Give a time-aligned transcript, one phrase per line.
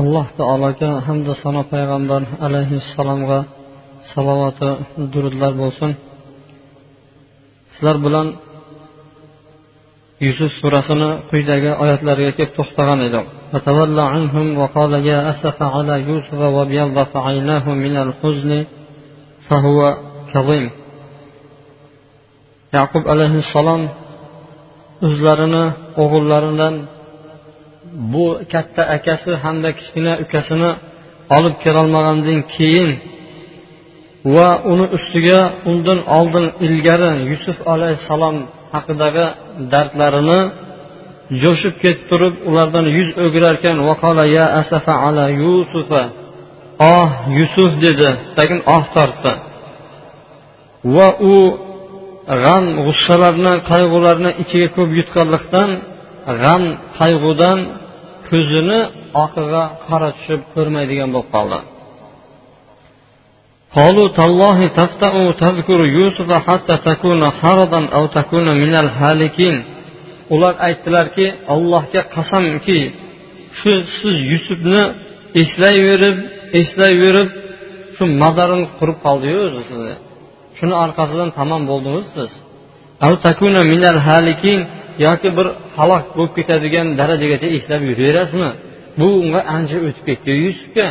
[0.00, 3.38] alloh taologa hamda sano payg'ambar alayhissalomga
[4.12, 4.70] salovati
[5.12, 5.90] durudlar bo'lsin
[7.72, 8.26] sizlar bilan
[10.26, 13.26] yusuf surasini quyidagi oyatlariga kelib to'xtagan edik
[14.62, 18.50] وقال يا أسف على يوسف وابيضت عيناه من الحزن
[19.48, 19.78] فهو
[20.32, 20.66] كظيم
[22.76, 23.82] yaqub alayhissalom
[25.06, 25.64] o'zlarini
[26.02, 26.74] o'g'illaridan
[28.11, 30.71] bu katta akasi hamda kichkina ukasini
[31.37, 32.91] olib kelolmagandan keyin
[34.35, 38.37] va uni ustiga undan oldin ilgari yusuf alayhissalom
[38.73, 39.25] haqidagi
[39.71, 40.41] dardlarini
[41.41, 43.75] jo'shib ketib turib ulardan yuz o'girarkan
[44.37, 46.03] ya asafa ala yusufa.
[46.93, 49.33] Oh yusuf dedi tagin oh tortdi.
[50.95, 51.35] Va u
[52.43, 55.69] g'am g'ussalarni qayg'ularni ichiga ko'p yutganlikdan
[56.41, 56.63] g'am
[56.99, 57.59] qayg'udan
[58.30, 58.80] ko'zini
[59.24, 61.60] oqiga qora tushib ko'rmaydigan bo'lib qoldi
[63.78, 65.14] قالوا تالله تفتأ
[65.44, 69.56] تذكر يوسف حتى تكون حرضا أو تكون من الهالكين
[70.34, 72.80] ular aytdilarki allohga qasamki
[73.58, 74.82] shu siz yusufni
[75.42, 76.16] eslayverib
[76.60, 77.30] eslayverib
[77.96, 79.94] shu mazaringiz qurib qoldiyu o'zi sizni
[80.58, 82.30] shuni orqasidan tamom bo'ldingiz siz
[85.05, 85.47] Yoki bir
[85.77, 88.51] halok bo'lib ketadigan darajagacha eslab yuraverasizmi?
[88.99, 90.31] Bu unga ancha o'tib ketdi.
[90.45, 90.87] Yusufga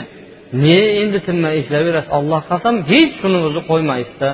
[0.65, 4.31] ne endi tinmay eslayverasiz alloh qasam hech shuni o'zi qo'ymaysizda.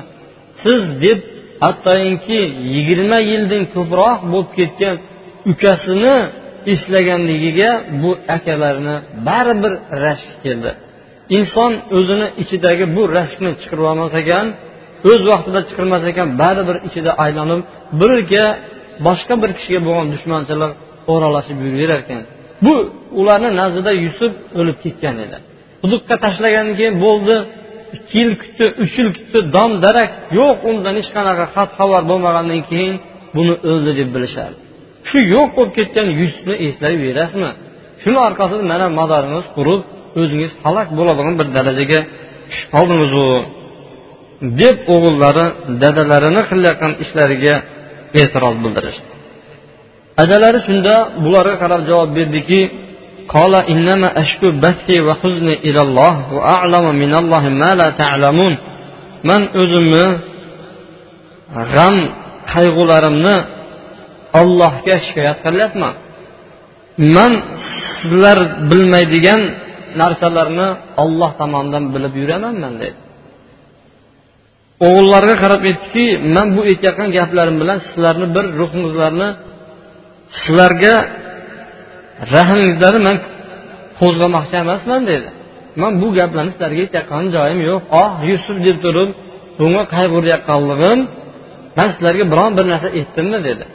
[0.63, 1.19] Siz deb
[1.63, 2.41] hattoki
[2.73, 4.95] yigirma yildan ko'proq bo'lib ketgan
[5.51, 6.15] ukasini
[6.73, 8.95] eslaganligiga bu akalarini
[9.27, 9.73] baribir
[10.03, 10.71] rashk keldi.
[11.37, 14.45] Inson o'zini ichidagi bu rashkni chiqarib olmas ekan
[15.11, 17.61] o'z vaqtida chiqarmas ekan baribir ichida aylanib
[18.01, 18.45] birga
[19.05, 20.71] boshqa bir kishiga bo'lgan dushmanchilik
[21.13, 22.21] o'ralashib yuraverar ekan
[22.65, 22.73] bu
[23.19, 25.37] ularni nazdida yusuf o'lib ketgan edi.
[25.83, 27.35] Quduqqa tashlagandan keyin bo'ldi
[27.95, 30.09] ikki yil kutdi uch yil kutdi dom darak
[30.39, 32.95] yo'q undan hech qanaqa xat xabar bo'lmagandan keyin
[33.35, 34.57] buni o'ldi deb bilishardi
[35.09, 37.51] shu yo'q bo'lib ketgan yusufni eslayverasizmi
[38.01, 39.81] shuni orqasida mana madoringiz qurib
[40.21, 41.99] o'zingiz halok bo'ladigan bir darajaga
[42.49, 43.25] tushib qoldingizu
[44.61, 45.45] deb o'g'illari
[45.83, 47.55] dadalarini qilayotgan ishlariga
[48.20, 49.10] e'tiroz bildirishdi
[50.22, 50.94] adalari shunda
[51.24, 52.62] bularga qarab javob berdiki
[53.36, 58.54] قال إنما أشكو بثي وحزني إلى الله وأعلم من الله ما لا تعلمون
[59.30, 60.06] من o'zimni
[61.74, 61.96] g'am
[62.52, 63.36] qayg'ularimni
[64.40, 65.94] allohga shikoyat qilyapman
[67.16, 67.32] man
[67.98, 68.38] sizlar
[68.70, 69.40] bilmaydigan
[70.00, 70.68] narsalarni
[71.02, 72.96] olloh tomonidan bilib yuraman man dedi
[74.85, 76.05] o'g'illarga qarab aytdiki
[76.35, 79.29] man bu aytayotgan gaplarim bilan sizlarni bir ruhingizlarni
[80.39, 80.95] sizlarga
[82.33, 83.17] rahmingizlarni man
[83.99, 85.27] qo'zg'amoqchi emasman dedi.
[85.81, 87.81] Man bu gaplarni sizlarga aytayotgan joyim yo'q.
[88.01, 89.09] Oh yusuf deb turib
[89.59, 90.99] bunga qayg'urayotganligim
[91.77, 93.65] man sizlarga biron bir narsa aytdimmi dedi.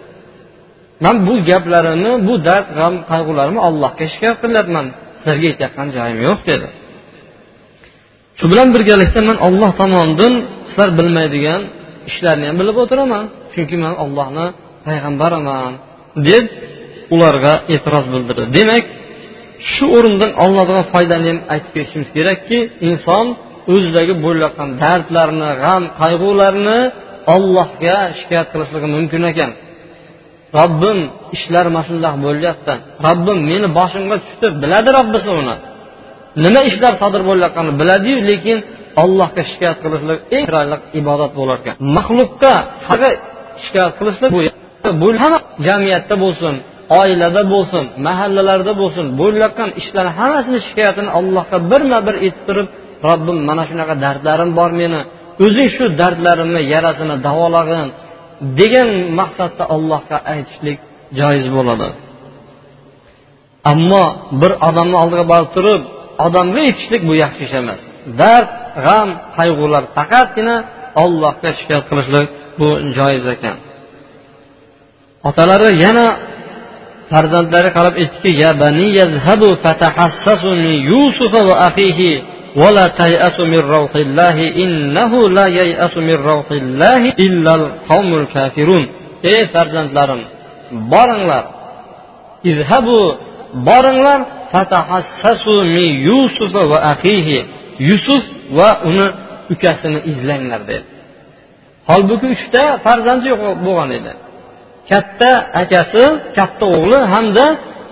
[1.04, 4.86] Man bu gaplarimni bu dard g'am qayg'ularimni allohga shikoyat qilyapman.
[5.18, 6.68] Sizlarga aytayotgan joyim yo'q dedi.
[8.38, 10.34] Shu bilan birgalikda man olloh tomonidan
[10.68, 11.60] sizlar bilmaydigan
[12.10, 13.24] ishlarni ham bilib o'tiraman.
[13.52, 14.46] Chunki man ollohni
[14.86, 15.72] payg'ambariman
[16.28, 16.44] deb
[17.14, 18.44] ularga e'tiroz bildirdi.
[18.56, 18.84] Demak
[19.72, 23.26] shu o'rindan olinadigan foydani ham aytib ketishimiz kerakki inson
[23.74, 26.78] o'zidagi bo'layotgan dardlarni g'am qayg'ularni
[27.34, 29.50] ollohga shikoyat qilishligi mumkin ekan.
[30.58, 30.98] Robbim
[31.36, 32.72] ishlar mana shundoq bo'lyapti
[33.06, 35.56] robbim meni boshimga tushdi biladi robbisi uni.
[36.44, 38.58] Nima ishlar sodir bo'layotganini biladiyu lekin
[39.02, 41.74] allohga shikoyat qilishlik eng chiroyli ibodat bo'lar ekan.
[41.96, 42.54] Maxluqqa
[43.64, 44.30] shikoyat qilishlik
[45.02, 46.54] bu hamma jamiyatda bo'lsin
[47.00, 52.68] oilada bo'lsin mahallalarda bo'lsin bo'layotgan ishlar hammasini shikoyatini allohga birma bir aytib turib
[53.08, 55.00] robbim mana shunaqa dardlarim bor meni
[55.44, 57.88] o'zing shu dardlarimni yarasini davolag'in
[58.58, 60.78] degan maqsadda allohga aytishlik
[61.18, 61.88] joiz bo'ladi.
[63.72, 64.04] Ammo
[64.40, 65.82] bir odamni oldiga borib turib
[66.25, 67.79] odamga aytishlik bu yaxshi ish emas
[68.21, 68.49] dard
[68.85, 70.55] g'am qayg'ular faqatgina
[71.03, 72.27] ollohga shikoyat qilishlik
[72.59, 72.67] bu
[72.97, 73.57] joiz ekan
[75.29, 76.05] otalari yana
[77.11, 82.11] farzandlariga qarab aytdiki ya bani yazhabu fatahassasu min yusufa va axihi
[82.63, 88.83] ولا تيأسوا من روح الله إنه لا ييأس من روح الله إلا القوم الكافرون
[89.23, 90.21] ey farzandlarim
[90.93, 91.43] boringlar
[92.51, 92.99] izhabu
[93.69, 94.19] boringlar
[94.52, 97.38] fatahassasu min yusufa va aqihi
[97.88, 98.24] yusuf
[98.58, 99.06] va uni
[99.54, 100.84] ukasini izlanglar dedi.
[101.90, 104.12] Holbuki uchta farzandi yo'q bo'lgan edi.
[104.90, 105.32] Katta
[105.62, 106.04] akasi
[106.36, 107.46] katta o'g'li hamda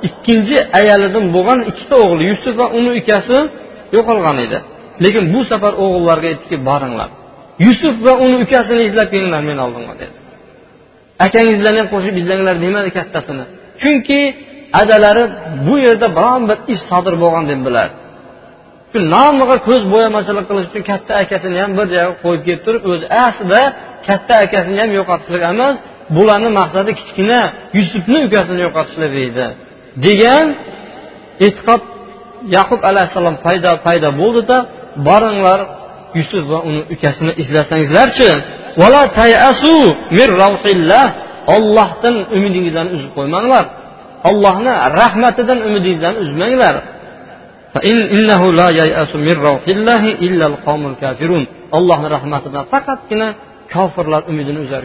[0.08, 3.38] ikkinchi ayalidan bo'lgan ikkita o'g'li yusuf va uni ukasi
[3.96, 4.58] yo'qolgan edi.
[5.04, 7.08] Lekin bu safar o'g'illarga aytdiki boringlar.
[7.66, 10.14] Yusuf va uni ukasini izlab kelinglar meni oldimga dedi.
[11.26, 13.44] Akangizlarni ham qo'shib izlanglar demadi kattasini.
[13.82, 14.20] Chunki
[14.82, 15.24] adalari
[15.66, 17.92] bu yerda biron bir ish sodir bo'lgan deb biladi.
[18.90, 23.06] Shu nomiga ko'z bo'yamachilik qilish uchun katta akasini ham bir joyga qo'yib kelib turib o'zi
[23.24, 23.62] aslida
[24.08, 25.76] katta akasini ham yo'qotishlik emas
[26.16, 27.40] bularni maqsadi kichkina
[27.78, 29.46] yusufni ukasini yo'qotishlik edi
[30.06, 30.46] degan
[31.46, 31.82] e'tiqod
[32.56, 34.56] yaqub alayhissalom paydo paydo bo'ldida
[35.08, 35.60] boringlar
[36.18, 38.30] yusuf va uni ukasini izlasangizlarchi.
[41.56, 43.64] Ollohdan umidingizlarni uzib qo'ymanglar.
[44.28, 46.74] Ollohni rahmatidan umidingizdan uzmanglar.
[51.78, 53.28] Ollohni rahmatidan faqatgina
[53.74, 54.84] kofirlar umidini uzar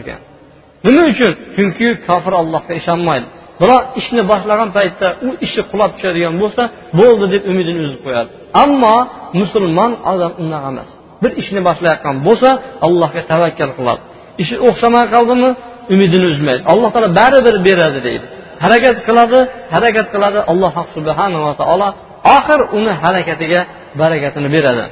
[0.84, 1.32] nima uchun?
[1.56, 3.26] Chunki kofir allohga ishonmaydi.
[3.60, 6.62] Biroq ishni boshlagan paytda u ishi qulab tushadigan bo'lsa
[7.00, 8.30] bo'ldi deb umidini uzib qo'yadi.
[8.62, 8.96] Ammo
[9.40, 10.88] musulmon odam unaqa emas.
[11.22, 12.50] Bir ishni boshlayotgan bo'lsa
[12.86, 14.02] allohga tavakkal qiladi.
[14.42, 15.50] Ishi o'xshamay qoldimi?
[15.94, 16.62] Umidini uzmaydi.
[16.72, 18.26] Alloh taolo baribir beradi deydi.
[18.62, 19.40] Harakat qiladi
[19.74, 21.88] harakat qiladi alloh subhanava taolo
[22.36, 23.60] oxir uni harakatiga
[24.00, 24.84] barakatini beradi.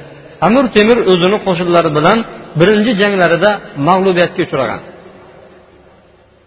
[0.47, 2.17] Amir temur o'zini qo'shinlari bilan
[2.59, 3.51] birinchi janglarida
[3.87, 4.81] mag'lubiyatga uchragan.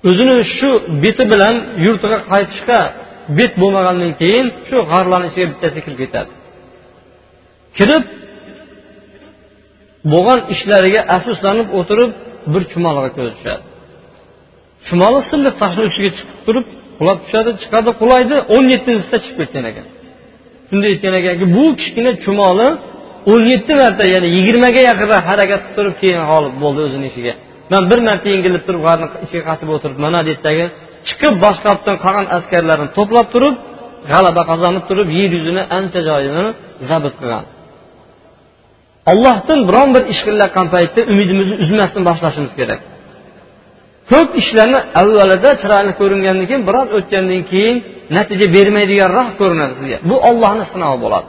[0.09, 0.71] O'zini shu
[1.03, 1.55] beti bilan
[1.85, 2.81] yurtiga qaytishga
[3.39, 6.31] bet bo'lmagandan keyin shu g'arlarni ichiga bittasi kirib ketadi.
[7.79, 8.05] Kirib
[10.13, 12.11] bo'lgan ishlariga afsuslanib o'tirib
[12.53, 13.65] bir chumoliga ko'zi tushadi
[14.89, 16.67] chumoli silliq toshni ustiga chiqib turib
[16.99, 19.87] qulab tushadi chiqadi qulaydi o'n yettinchisida chiqib ketgan ekan.
[20.69, 22.69] Shunda aytgan ekanki bu kichkina chumoli
[23.33, 27.33] o'n yetti marta ya'ni yigirmaga yaqinroq harakat qilib turib keyin g'olib bo'ldi o'zini ishiga.
[27.73, 30.65] Man bir marta yengilib turib g'arni ichiga qachib o'tirib mana deydidagi
[31.09, 33.55] chiqib boshqatdan qolgan askarlarni to'plab turib
[34.13, 36.45] g'alaba qozonib turib yer yuzini ancha joyini
[36.91, 37.45] zabt qilgan.
[39.13, 42.81] Ollohdan biron bir ish qilayotgan paytda umidimizni uzmasdan boshlashimiz kerak.
[44.11, 47.77] Ko'p ishlarni avvalida chiroyli ko'ringandan keyin biroz o'tgandan keyin
[48.17, 49.97] natija bermaydiganroq ko'rinadi sizga.
[50.11, 51.29] Bu ollohni sinovi bo'ladi.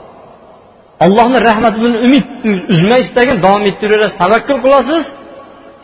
[1.04, 2.26] Allohni rahmatidan umid
[2.74, 5.04] uzmay istagin davom ettiraverasiz tavakkul qilasiz.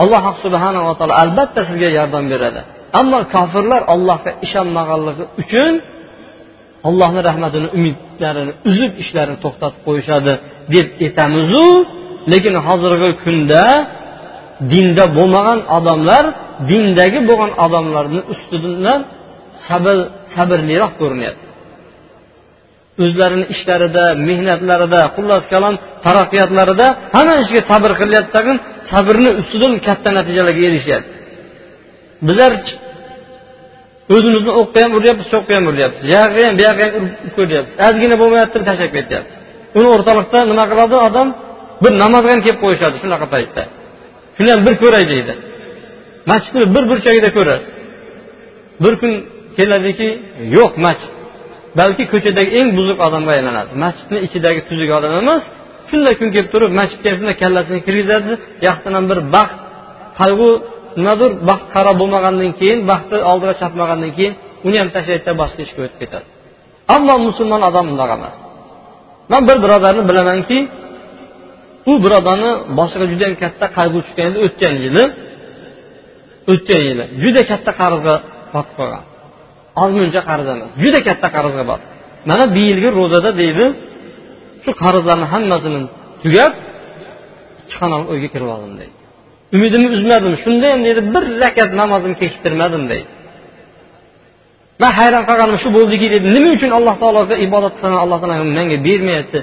[0.03, 2.61] Alloh subhanava taolo albatta sizga yordam beradi.
[3.01, 5.73] Ammo kofirlar allohga ishonmaganligi uchun
[6.89, 10.33] allohni rahmatini umidlarini uzib ishlarini to'xtatib qo'yishadi
[10.75, 11.67] deb aytamizu.
[12.33, 13.65] Lekin hozirgi kunda
[14.73, 16.25] dinda bo'lmagan odamlar
[16.71, 19.01] dindagi bo'lgan odamlarni ustidan
[19.67, 19.97] sabr
[20.35, 21.47] sabrliroq ko'rinyapti.
[23.05, 25.75] O'zlarini ishlarida mehnatlarida xullas kalom
[26.07, 26.87] taraqqiyotlarida
[27.17, 28.57] hamma ishga sabr qilyapti tag'in
[28.91, 31.15] sabrni ustidan katta natijalarga erishyapti.
[32.29, 32.53] Bizlar
[34.15, 36.01] o'zimizni o'qqa ham uryapmiz cho'qqa ham uryapmiz.
[36.07, 37.73] Buyog'iga ham buyog'iga ham urib ko'ryapmiz.
[37.87, 39.37] Ozgina bo'lmayapti tashlab ketyapmiz.
[39.79, 40.97] Uni o'rtalikda nima qiladi?
[41.09, 41.29] Odam
[41.85, 43.63] bir namozga ham kelib qo'yishadi shunaqa paytda.
[44.37, 45.33] Shuni ham bir ko'ray deydi.
[46.31, 47.71] Masjidni bir burchagida ko'rasiz.
[48.85, 49.13] Bir kun
[49.57, 50.09] keladiki
[50.57, 51.13] yo'q masjid.
[51.79, 53.73] Balki ko'chadagi eng buzuq odamga aylanadi.
[53.85, 55.43] Masjidni ichidagi tuzuk odam emas
[55.91, 58.33] shunday kun kelib turib masjidga shunday kallasini kirgizadi.
[58.67, 59.59] Yoqdan ham bir baxt
[60.21, 60.51] qayg'u
[60.99, 64.35] nimadir baxt qaro bo'lmagandan keyin baxtni oldiga chopmagandan keyin
[64.67, 66.27] uni ham tashlaydida boshqa ishga o'tib ketadi.
[66.95, 68.37] Ammo musulmon odam undoq emas.
[69.33, 70.59] Man bir birodarni bilamanki
[71.91, 75.05] u birodarni boshiga judayam katta qayg'u tushgan edi o'tgan yili
[76.53, 78.15] o'tgan yili juda katta qarzga
[78.55, 79.05] botib qolgan.
[79.83, 81.89] Oz muncha qarz emas juda katta qarzga botib.
[82.29, 83.65] Mana bu yilgi ro'zada deydi
[84.65, 85.81] shu qarzlarni hammasini
[86.23, 86.53] tugab
[87.61, 88.95] ikki xonali uyga kirib oldim deydi.
[89.57, 93.09] Umidimni uzmadim shunda ham deydi bir rakat namozimni kechiktirmadim deydi.
[94.83, 98.79] Man hayron qolganim shu bo'ldiki deydi nima uchun alloh taologa ibodat qilsam alloh taolo menga
[98.89, 99.41] bermayapti.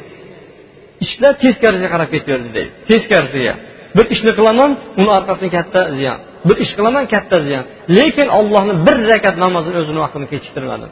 [1.06, 3.54] Ishlar teskarisiga qarab ketaverdi deydi teskarisiga
[3.98, 6.20] bir ishni qilaman uni orqasidan katta ziyon.
[6.48, 7.64] Bir ish qilaman katta ziyon.
[7.98, 10.92] Lekin ollohni bir rakat namozini o'zini vaqtini kechiktirmadim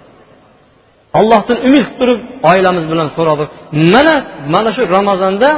[1.19, 2.19] allohdan umid qilib turib
[2.51, 3.49] oilamiz bilan so'radik
[3.93, 4.15] mana
[4.53, 5.49] mana shu ramazonda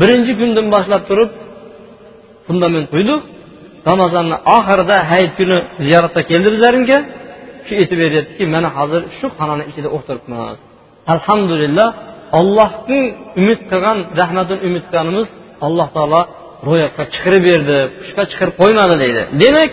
[0.00, 1.30] birinchi kundan boshlab turib
[2.46, 3.20] fundament qo'ydik
[3.90, 6.98] ramazonni oxirida hayit kuni ziyoratga keldi bizlarga
[7.66, 10.56] shu aytib beryaptiki mana hozir shu xonani ichida o'tiribmiz.
[11.14, 11.88] Alhamdulillah
[12.38, 13.00] ollohni
[13.40, 15.26] umid qilgan rahmatini umid qilganimiz
[15.66, 16.20] alloh taolo
[16.68, 19.22] ro'yobga chiqarib berdi pushqa chiqarib qo'ymadi deydi.
[19.42, 19.70] Demak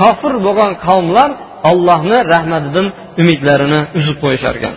[0.00, 1.30] kofir bo'lgan qavmlar
[1.70, 2.86] allohni rahmatidan
[3.20, 4.76] umidlarini uzib qo'yishar ekan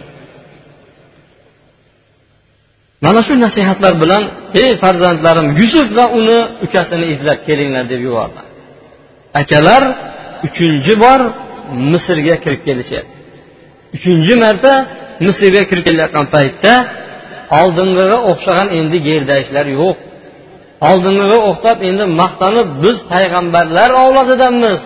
[3.05, 4.23] mana shu nasihatlar bilan
[4.61, 8.41] ey farzandlarim yusuf va uni ukasini izlab kelinglar deb yubordi.
[9.41, 9.83] Akalar
[10.47, 11.19] uchinchi bor
[11.91, 13.15] misrga kirib kelishyapti.
[13.95, 14.73] Uchinchi marta
[15.25, 16.73] misrga kirib kelayotgan paytda
[17.59, 19.97] oldingiga o'xshagan endi gerdayishlar yo'q.
[20.89, 24.79] Oldingiga o'xshab endi maqtanib biz payg'ambarlar avlodidanmiz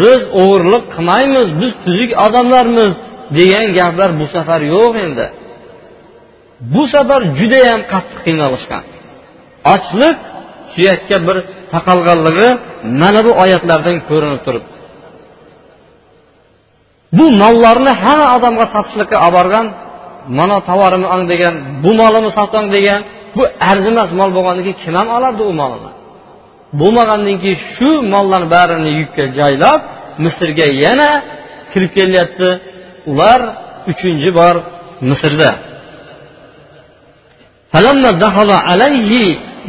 [0.00, 2.92] biz o'g'irlik qilmaymiz biz tuzuk odamlarmiz
[3.38, 5.26] degan gaplar bu safar yo'q endi.
[6.74, 8.84] Bu safar judayam qattiq qiynalishgan.
[9.74, 10.16] Ochlik
[10.74, 11.36] suyakka bir
[11.72, 12.48] taqalganligi
[13.00, 14.74] mana bu oyatlardan ko'rinib turibdi.
[17.16, 19.66] Bu mollarni hamma odamga sotishlikka olib borgan
[20.38, 23.00] mana tovarimni ang degan bu molimni sotong degan
[23.36, 25.90] bu arzimas mol bo'lgandan keyin kim ham olardi u molni
[26.80, 29.80] bo'lmagandan keyin shu mollarni barini yukka joylab
[30.24, 31.10] misrga yana
[31.72, 32.48] kirib kelyapti.
[33.10, 33.40] Ular
[33.90, 34.54] uchinchi bor
[35.08, 35.50] misrda.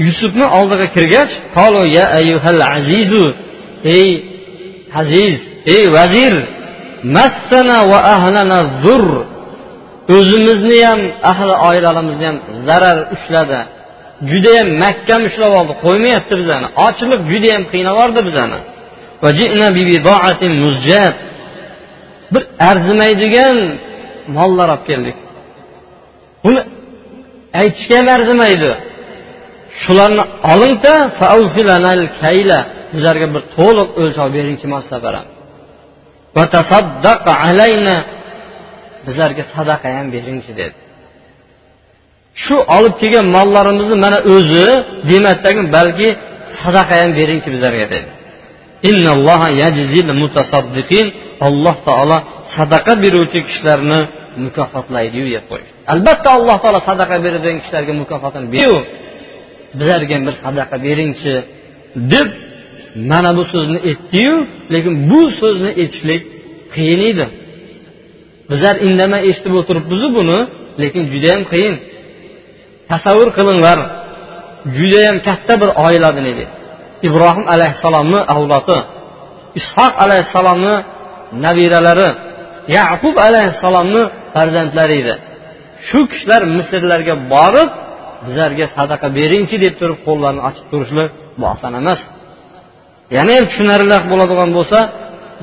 [0.05, 1.31] Yusufni oldiga kirgach
[1.97, 3.25] ya ayyuhal azizu
[3.97, 4.09] ey
[5.01, 5.37] aziz
[5.75, 6.33] ey vazir
[7.15, 9.05] massana va ahlana zur
[10.15, 10.99] o'zimizni ham
[11.31, 12.37] ahli oilalarimizni ham
[12.67, 13.59] zarar ushladi.
[14.31, 15.73] Judayam mahkam ushlab oldi.
[15.85, 16.67] Qo'ymayapti bizani.
[16.87, 17.97] Ochliq judayam qiynab
[18.29, 18.59] bizani.
[22.33, 23.57] Bir arzimaydigan
[24.37, 25.17] mollar olib keldik.
[26.45, 26.61] Buni
[27.61, 28.71] aytishga ham arzimaydi.
[29.83, 30.93] Shularni olingda
[32.93, 35.25] bizlarga bir to'liq o'lchov beringchi mos safaram
[39.07, 40.75] bizlarga sadaqa ham beringchi dedi.
[42.43, 44.67] Shu olib kelgan mollarimizni mana o'zi
[45.09, 46.09] demakdagi balki
[46.59, 48.09] sadaqa ham beringchi bizlarga dedi.
[51.47, 52.17] Alloh taolo
[52.55, 53.99] sadaqa beruvchi kishilarni
[54.45, 55.67] mukofotlaydiyu deb qo'ydi.
[55.93, 58.77] Albatta alloh taolo sadaqa beradigan kishilarga mukofotini beru
[59.79, 61.33] bizlarga bir sadaqa beringchi
[62.13, 62.27] deb
[63.11, 64.35] mana bu so'zni aytdiyu
[64.73, 66.21] lekin bu so'zni aytishlik
[66.75, 67.25] qiyin edi.
[68.49, 70.39] Bizlar indamay eshitib o'tiribmizu buni
[70.81, 71.75] lekin judayam qiyin.
[72.91, 73.79] Tasavvur qilinglar
[74.77, 76.45] judayam katta bir oiladan edi.
[77.07, 78.77] Ibrohim alayhissalomni avlodi
[79.59, 80.75] ishoq alayhissalomni
[81.45, 82.09] nabiralari
[82.77, 85.13] yaqub alayhissalomni farzandlari edi.
[85.87, 87.69] Shu kishilar misrlarga borib
[88.25, 91.99] bizlarga sadaqa beringchi deb turib qo'llarini ochib turishlik bu oson emas.
[93.17, 94.79] Yana ham tushunarli bo'ladigan bo'lsa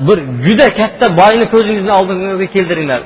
[0.07, 3.01] bir juda katta boyni ko'zingizni oldingizga keltiringlar.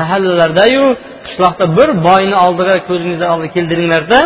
[0.00, 0.84] Mahallalardayu
[1.26, 4.20] qishloqda bir boyni oldiga ko'zingizni oldiga keltiringlarda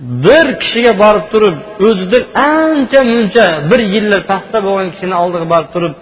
[0.00, 5.94] bir kishiga borib turib o'zidan ancha muncha bir yillar pastda bo'lgan kishini oldiga borib turib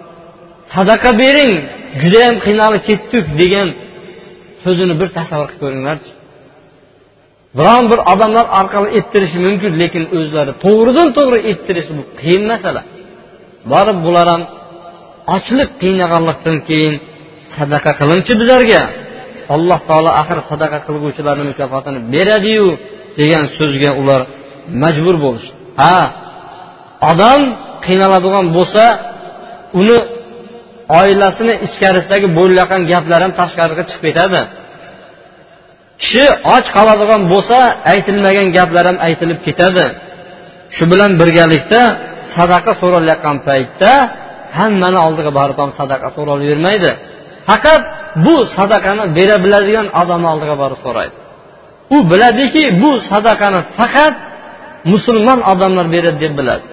[0.75, 1.53] sadaqa bering
[2.01, 3.69] judayam qiynalib ketdik degan
[4.63, 6.11] so'zini bir tasavvur qilib ko'ringlarchi.
[7.57, 12.81] Biron bir odamlar orqali ettirishi mumkin lekin o'zlari to'g'ridan to'g'ri ettirish bu qiyin masala.
[13.71, 14.41] Borib bular ham
[15.35, 16.95] ochlik qiynaganlikdan keyin
[17.55, 18.81] sadaqa qilingchi bizlarga.
[19.55, 22.67] Alloh taolo axir sadaqa qilguvchilarni mukofotini beradiyu
[23.19, 24.21] degan so'zga ular
[24.83, 25.53] majbur bo'lishdi.
[25.81, 25.97] Ha
[27.11, 27.41] odam
[27.85, 28.83] qiynaladigan bo'lsa
[29.79, 29.97] uni
[30.99, 34.41] oilasini ichkarisidagi bo'layotgan gaplar ham tashqariga chiqib ketadi.
[36.01, 37.57] Kishi och qoladigan bo'lsa
[37.91, 39.85] aytilmagan gaplar ham aytilib ketadi.
[40.75, 41.81] Shu bilan birgalikda
[42.37, 43.91] sadaqa so'ralayotgan paytda
[44.57, 46.07] hammani oldiga borib ham sadaqa
[46.51, 46.91] yurmaydi.
[47.49, 47.83] faqat
[48.25, 51.15] bu sadaqani bera biladigan odam oldiga borib so'raydi.
[51.95, 54.15] U biladiki bu sadaqani faqat
[54.91, 56.65] musulmon odamlar beradi deb biladi.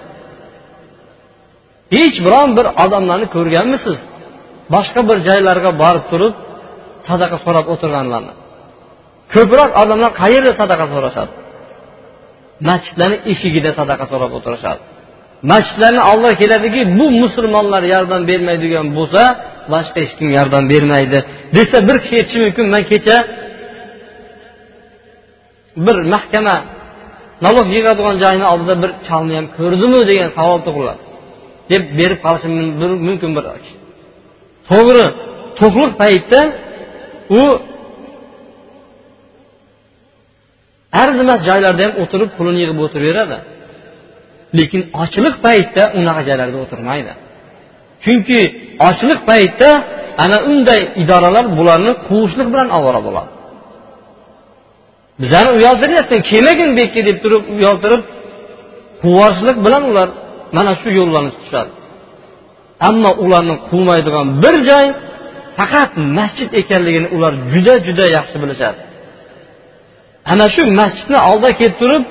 [1.97, 3.99] Hech biron bir odamlarni ko'rganmisiz?
[4.75, 6.35] Boshqa bir joylarga borib turib
[7.09, 8.35] sadaqa so'rab o'tirganlarni.
[9.35, 11.33] Ko'proq odamlar qayerda sadaqa so'rashadi?
[12.69, 14.83] Masjidlarni eshigida sadaqa so'rab o'tirishadi.
[15.51, 19.23] Masjidlarni olloh keladiki bu musulmonlar yordam bermaydigan bo'lsa
[19.73, 21.19] boshqa hech kim yordam bermaydi.
[21.57, 23.17] Desa bir kishi aytishi mumkin man kecha
[25.87, 26.57] bir mahkama
[27.45, 31.03] налог yig'adigan joyini oldida bir cholni ham ko'rdimu degan savol tug'iladi.
[31.71, 32.49] Deb berib qolishi
[33.09, 33.45] mumkin bir
[34.71, 35.07] to'g'ri
[35.61, 36.41] to'qliq paytda
[37.41, 37.43] u
[41.03, 43.39] arzimas joylarda ham o'tirib pulini yig'ib o'tiraveradi.
[44.59, 47.13] Lekin ochliq paytda unaqa joylarda o'tirmaydi.
[48.05, 48.41] Chunki
[48.89, 49.71] ochliq paytda
[50.25, 53.31] ana unday idoralar bularni quvishlik bilan ovora bo'ladi.
[55.23, 58.03] Bizani uyaltiryapti kelmagin bu yerga deb turib uyaltirib
[59.03, 60.09] quvvorchilik bilan ular
[60.57, 61.71] mana shu yo'llarni tutishadi.
[62.89, 64.87] Ammo ularni quvmaydigan bir joy
[65.59, 68.81] faqat masjid ekanligini ular juda juda yaxshi bilishadi.
[70.33, 72.05] Ana shu masjidni oldiga kelib turib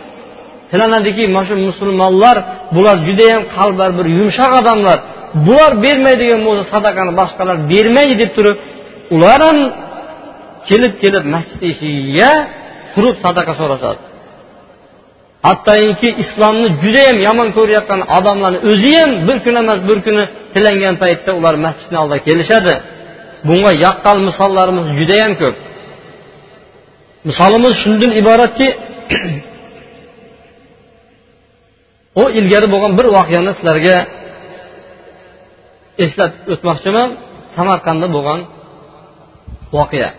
[0.72, 2.38] shu musulmonlar
[2.75, 4.98] bular judayam qalblar bir yumshoq odamlar
[5.48, 8.58] bular bermaydigan bo'lsa sadaqani boshqalar bermaydi deb turib
[9.16, 9.60] ular ham
[10.70, 12.32] kelib kelib masjid eshigiga
[12.94, 14.01] turib sadaqa so'rashadi
[15.48, 20.24] hattoki islomni judayam yomon ko'rayotgan odamlarni o'zi ham bir kun emas bir kuni
[20.54, 22.74] tilangan paytda ular masjidni oldiga kelishadi
[23.48, 25.56] bunga yaqqol misollarimiz judayam ko'p
[27.30, 28.68] misolimiz shundan iboratki
[32.20, 33.96] u ilgari bo'lgan bir voqeani sizlarga
[36.06, 37.10] eslatib o'tmoqchiman.
[37.56, 38.39] Samarqandda bo'lgan
[39.77, 40.10] voqea.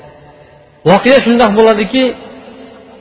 [0.90, 2.02] Voqea shundoq bo'ladiki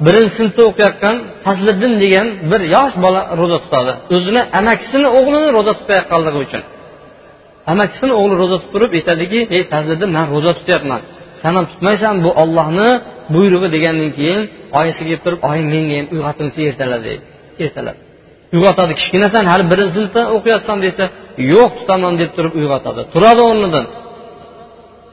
[0.05, 3.93] birinchi sinfda o'qiyotgan fazliddin degan bir yosh bola ro'za tutadi.
[4.15, 6.61] O'zini amakisini o'g'lini ro'za tutayotganligi uchun.
[7.71, 11.01] Amakisini o'g'li ro'za tutib turib aytadiki ey fazliddin man ro'za tutyapman.
[11.41, 12.89] San ham tutmaysan bu ollohni
[13.33, 14.41] buyrug'i degandan keyin
[14.79, 17.23] oyisiga kelib turib oyim menga ham uyg'otingchi ertalab deydi
[17.65, 17.97] ertalab
[18.55, 18.93] uyg'otadi.
[18.99, 21.03] Kichkinasan hali birinchi sinfda o'qiyapsan desa
[21.53, 23.01] yo'q tutaman deb turib uyg'otadi.
[23.13, 23.85] Turadi o'rnidan.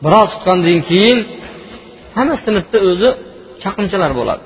[0.05, 1.19] Biroz tutgandan keyin
[2.17, 3.11] hamma sinfda o'zi
[3.63, 4.45] chaqimchilar bo'ladi.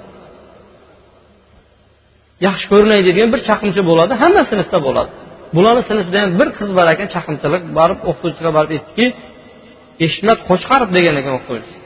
[2.46, 5.10] Yaxshi ko'rinay deydigan bir chaqimchi bo'ladi hamma sinfda bo'ladi.
[5.56, 9.06] Bularni sinfida ham bir qiz bor ekan chaqimchilik borib o'qituvchiga borib aytdiki
[10.04, 11.76] eshitmad qo'chqarov degan ekan o'qituvchi.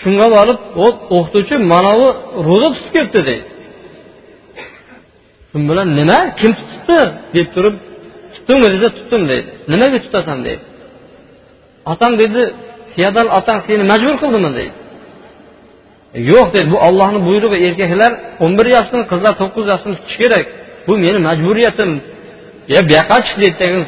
[0.00, 0.58] Shunga borib
[1.16, 2.08] o'qituvchi manavi
[2.48, 3.51] ro'za tutib kelibdi deydi.
[5.52, 6.98] Shu bilan nima kim tutibdi?
[7.34, 7.74] Deb turib
[8.34, 9.50] tutdingmi desa tutdim deydi.
[9.72, 10.64] Nimaga tutasan deydi.
[11.92, 12.42] Otang dedi
[12.94, 14.74] feodal otang seni majbur qildimi deydi.
[16.16, 18.12] E, yo'q deydi bu ollohni buyrug'i erkaklar
[18.44, 20.46] o'n bir yoshdan qizlar to'qqiz yoshdan tutish kerak.
[20.86, 21.90] Bu meni majburiyatim.
[22.74, 23.84] Ya bu yoqqa chiq deydi tagin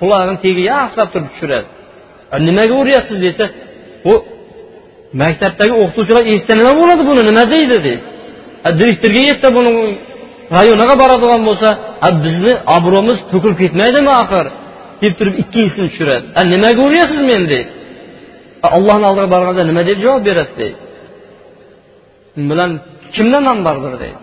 [0.00, 1.66] qulog'ini tagiga yaxshilab turib tushiradi.
[2.34, 3.44] E, nimaga uryapsiz desa
[4.10, 4.14] u
[5.22, 8.02] maktabdagi o'qituvchilar eshitsa nima bo'ladi buni nima deydi deydi.
[8.66, 9.70] E, direktorga yetsa buni
[10.56, 11.68] rayoniga boradigan bo'lsa
[12.24, 14.46] bizni obro'miz to'kilib ketmaydimi axir?
[15.02, 16.24] Deb turib ikkinchisini tushiradi.
[16.52, 17.70] Nimaga uryapsiz meni deydi.
[18.76, 20.78] Allohni oldiga borganda nima deb javob berasiz deydi.
[22.50, 22.70] Bilan
[23.14, 24.20] kimda non bordir deydi.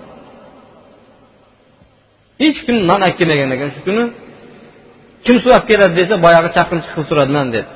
[2.42, 4.04] Hech kim non olib kelmagan ekan shu kuni
[5.26, 7.70] kim suv olib keladi desa boyagi chaqimchi qiz turadiman dedi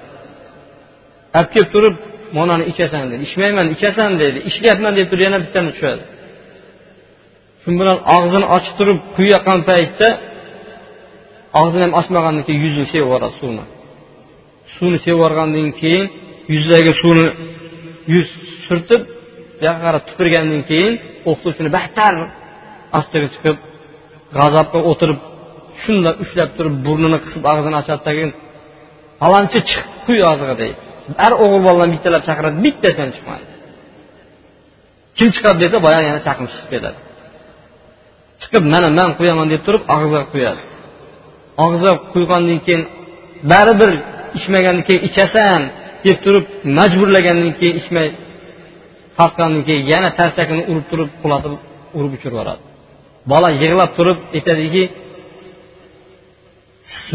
[1.37, 1.95] olib kelib turib
[2.37, 4.39] manani ichasan dedi ichmayman ichasan deydi.
[4.49, 6.03] Ichyapman deb turib yana bittani tushadi
[7.61, 10.07] shu bilan og'zini ochib turib quyayotgan paytda
[11.61, 13.63] og'zini ham ochmagandan keyin yuzini sevib yuboradi suvni.
[14.75, 16.05] Suvni sevib yuborgandan keyin
[16.53, 17.27] yuzidagi suvni
[18.13, 18.27] yuz
[18.65, 19.01] surtib
[19.59, 20.93] bu yoqqa qarab tupurgandan keyin
[21.29, 22.13] o'qituvchini battar
[22.99, 23.57] ostiga chiqib
[24.37, 25.19] g'azabga o'tirib
[25.83, 28.31] shundoq ushlab turib burnini qisib og'zini ochadi keyin
[29.21, 30.77] falonchi chiq quy og'ziga deydi.
[31.21, 33.47] Har o'g'il bolalarni bittalab chaqiradi bittasi ham chiqmaydi.
[35.17, 36.99] Kim chiqadi desa boyagi yana chaqimchi chiqib ketadi.
[38.41, 40.61] Chiqib mana man qo'yaman deb turib og'ziga qo'yadi
[41.65, 42.83] og'ziga qo'ygandan keyin
[43.51, 43.91] baribir
[44.37, 45.61] ichmagandan keyin ichasan
[46.05, 46.45] deb turib
[46.77, 48.07] majburlagandan keyin ichmay
[49.17, 51.53] tortgandan keyin yana tarsakini urib turib qulatib
[51.97, 52.61] urib uchirib yuboradi.
[53.31, 54.83] Bola yig'lab turib aytadiki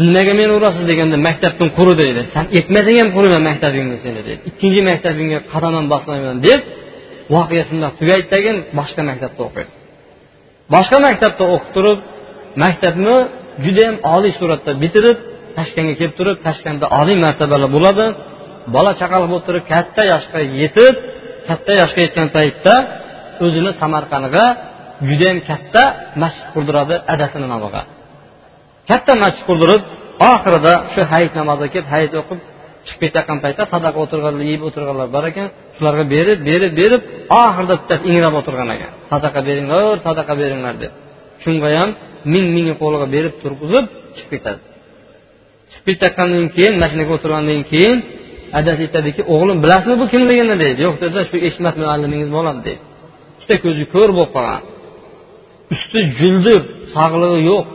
[0.05, 2.21] nimaga meni urasiz deganda maktabdan quri deydi.
[2.33, 4.41] San aytmasang ham quriman maktabingni seni deydi.
[4.49, 6.61] Ikkinchi maktabingga qadam ham bosmayman deb
[7.35, 9.71] voqea shundoq tugaydi tagin boshqa maktabda o'qiydi.
[10.73, 11.99] Boshqa maktabda o'qib turib
[12.63, 13.15] maktabni
[13.65, 15.17] judayam oliy suratda bitirib
[15.57, 18.05] toshkentga kelib turib toshkentda oliy martabali bo'ladi.
[18.75, 20.95] Bola chaqali bo'lib turib katta yoshga yetib
[21.47, 22.73] katta yoshga yetgan paytda
[23.45, 24.45] o'zini samarqandga
[25.07, 25.83] judayam katta
[26.21, 27.81] masjid qurdiradi adasi nomiga
[28.89, 29.81] katta masjid qurdirib
[30.31, 32.39] oxirida shu hayit namoziga kelib hayit o'qib
[32.87, 35.47] chiqib ketayotgan paytda sadaqa o'tirganlar yeb o'tirganlar bor ekan
[35.77, 37.01] shularga berib berib berib
[37.41, 38.91] oxirida bittasi ingrab o'tirgan ekan.
[39.11, 40.91] Sadaqa beringlar sadaqa beringlar deb.
[41.43, 41.89] Shunga ham
[42.33, 44.61] ming ming qo'liga berib turg'izib chiqib ketadi.
[45.71, 47.97] Chiqib ketayotgandan keyin mashinaga o'tirgandan keyin
[48.59, 50.79] adasi aytadiki o'g'lim bilasizmi bu kimligini deydi.
[50.87, 52.83] Yo'q desa shu eshmat muallimingiz bo'ladi deydi.
[53.35, 54.63] Ikkita ko'zi ko'r bo'lib qolgan.
[55.73, 56.61] Usti juldir
[56.95, 57.65] sog'lig'i yo'q.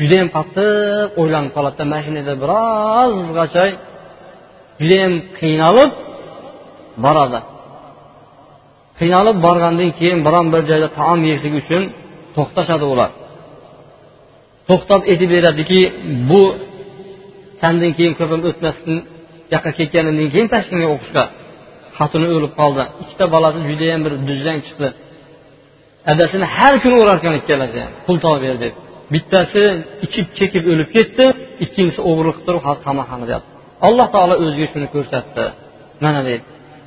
[0.00, 3.64] Judayam qattiq o'ylanib qoladida mashinada birozgacha
[4.80, 5.90] judayam qiynalib
[7.04, 7.40] boradi.
[8.98, 11.82] Qiynalib borgandan keyin biron bir joyda taom yeyishlik uchun
[12.36, 13.10] to'xtashadi ular.
[14.68, 15.80] To'xtab aytib beradiki
[16.30, 16.42] bu
[17.60, 18.98] sandan keyin ko'p o'tmasdan
[19.54, 21.24] yoqqa ketganimdan keyin tashkentga o'qishga
[21.98, 22.82] xotini o'lib qoldi.
[23.02, 24.88] Ikkita bolasi judayam bir duzang chiqdi.
[26.12, 28.74] Adasini har kuni urarkan ikkalasi ham pul topib ber deb.
[29.12, 29.62] Bittasi
[30.06, 31.24] ichib chekib o'lib ketdi
[31.64, 33.54] ikkinchisi o'g'irlik qilib turib hozir qamoqxonada yotibdi
[33.88, 35.44] alloh taolo o'ziga shuni ko'rsatdi.
[36.04, 36.44] Mana deydi.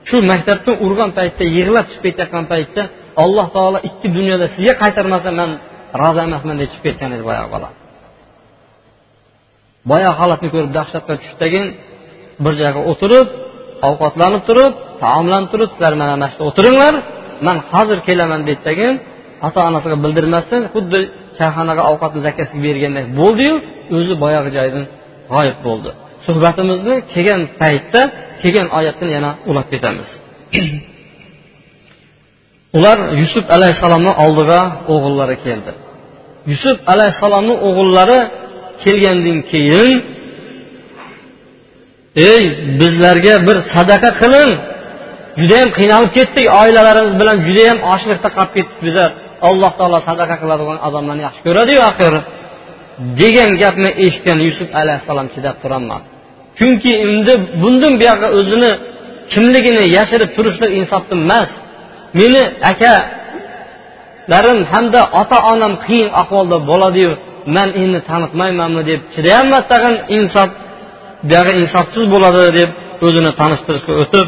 [0.09, 2.81] Shu maktabdan urgan paytda yig'lab chiqib ketayotgan paytda
[3.23, 5.49] alloh taolo ikki dunyoda sizga qaytarmasa man
[6.01, 7.69] rozi emasman deb chiqib ketgan edi boyagi bola.
[9.89, 11.65] Boyagi holatni ko'rib dahshatga tushdagin
[12.43, 13.27] bir joyga o'tirib
[13.89, 16.93] ovqatlanib turib taomlanib turib sizlar mana mana shu o'tiringlar
[17.47, 18.93] man hozir kelaman deydidagin
[19.47, 20.99] ota onasiga bildirmasdan xuddi
[21.39, 23.55] choyxonaga ovqatni zakasiga bergandek bo'ldiyu
[23.97, 24.83] o'zi boyagi joydan
[25.33, 25.89] g'oyib bo'ldi.
[26.27, 28.01] Suhbatimizni kelgan paytda
[28.41, 30.09] kelgan oyatdan yana ulab ketamiz
[32.77, 34.59] ular yusuf alayhissalomni oldiga
[34.93, 35.71] o'g'illari keldi.
[36.51, 38.19] Yusuf alayhissalomni o'g'illari
[38.83, 39.93] kelgandan keyin
[42.31, 42.43] ey
[42.79, 44.51] bizlarga bir sadaqa qiling.
[45.41, 49.09] Judayam qiynalib ketdik oilalarimiz bilan judayam ochliqda qolib ketdik bizlar.
[49.49, 52.13] Alloh taolo sadaqa qiladigan odamlarni yaxshi ko'radiyu axir.
[53.21, 56.05] Degan gapni eshitgan yusuf alayhissalom chidab turolmadi.
[56.59, 58.71] Chunki endi bundan buyog'i o'zini
[59.33, 61.49] kimligini yashirib turishlik insofda emas.
[62.19, 67.11] Meni akalarim hamda ota onam qiyin ahvolda bo'ladiyu
[67.55, 70.49] man endi tanitmaymanmi deb chidayolmadi tag'in insof
[71.29, 72.69] buyog'i insofsiz bo'ladi deb
[73.05, 74.27] o'zini tanishtirishga o'tib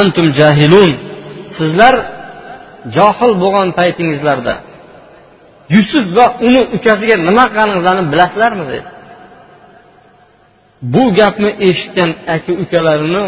[0.00, 0.92] antum jahilun
[1.58, 1.94] sizlar
[2.96, 4.54] johil bo'lgan paytingizlarda
[5.74, 8.88] yusuf va uni ukasiga nima qilganingizlarni bilasizlarmi dedi
[10.82, 13.26] bu gapni eshitgan aka ukalarini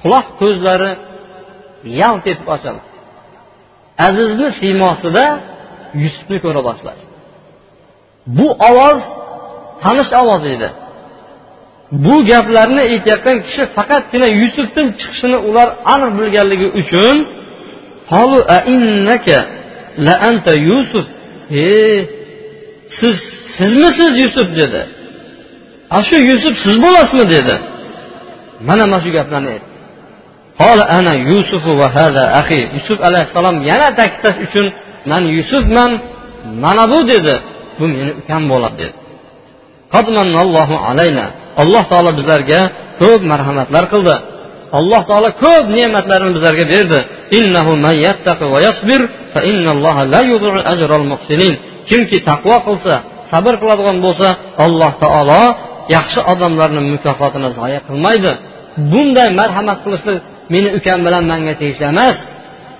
[0.00, 0.90] quloq ko'zlari
[2.00, 2.82] yalt etib ochildi.
[4.06, 5.24] Azizni siymosida
[6.02, 7.02] yusufni ko'ra boshladi.
[8.36, 9.00] Bu ovoz
[9.82, 10.68] tanish ovoz edi.
[12.04, 17.16] Bu gaplarni aytayotgan kishi faqatgina yusufdan chiqishini ular aniq bilganligi uchun
[20.06, 21.06] la anta yusuf?
[21.50, 21.66] E
[22.98, 23.16] siz
[23.56, 24.48] sizmisiz yusuf?
[24.60, 24.80] dedi.
[25.96, 27.26] A shu yusuf siz bo'lasizmi?
[27.36, 27.54] dedi.
[28.68, 29.68] Mana mana shu gaplarni aytdi
[30.96, 34.66] ana yusufu va hada ahi yusuf alayhissalom yana ta'kidlash uchun
[35.10, 35.90] man yusufman
[36.64, 37.34] mana bu dedi.
[37.78, 38.94] Bu meni ukam bo'ladi dedi.
[41.62, 42.60] Alloh taolo bizlarga
[43.00, 44.14] ko'p marhamatlar qildi.
[44.78, 47.00] Alloh taolo ko'p ne'matlarini bizlarga berdi.
[51.90, 52.94] Kimki taqvo qilsa
[53.32, 54.28] sabr qiladigan bo'lsa
[54.64, 55.42] alloh taolo
[55.96, 58.32] yaxshi odamlarni mukofotini zoya qilmaydi.
[58.92, 60.18] Bunday marhamat qilishlik
[60.54, 62.16] meni ukam bilan manga tegishli emas.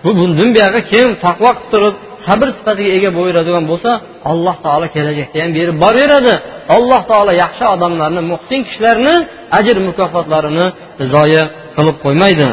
[0.05, 1.95] Bu bundan buyog'i kim taqvo qilib turib
[2.27, 3.91] sabr sifatiga ega bo'laveradigan bo'lsa
[4.33, 6.35] alloh taolo kelajakda ham berib boraveradi.
[6.77, 9.15] Alloh taolo yaxshi odamlarni muhsin kishilarni
[9.59, 10.67] ajr mukofotlarini
[11.13, 11.45] zoya
[11.77, 12.49] qilib qo'ymaydi.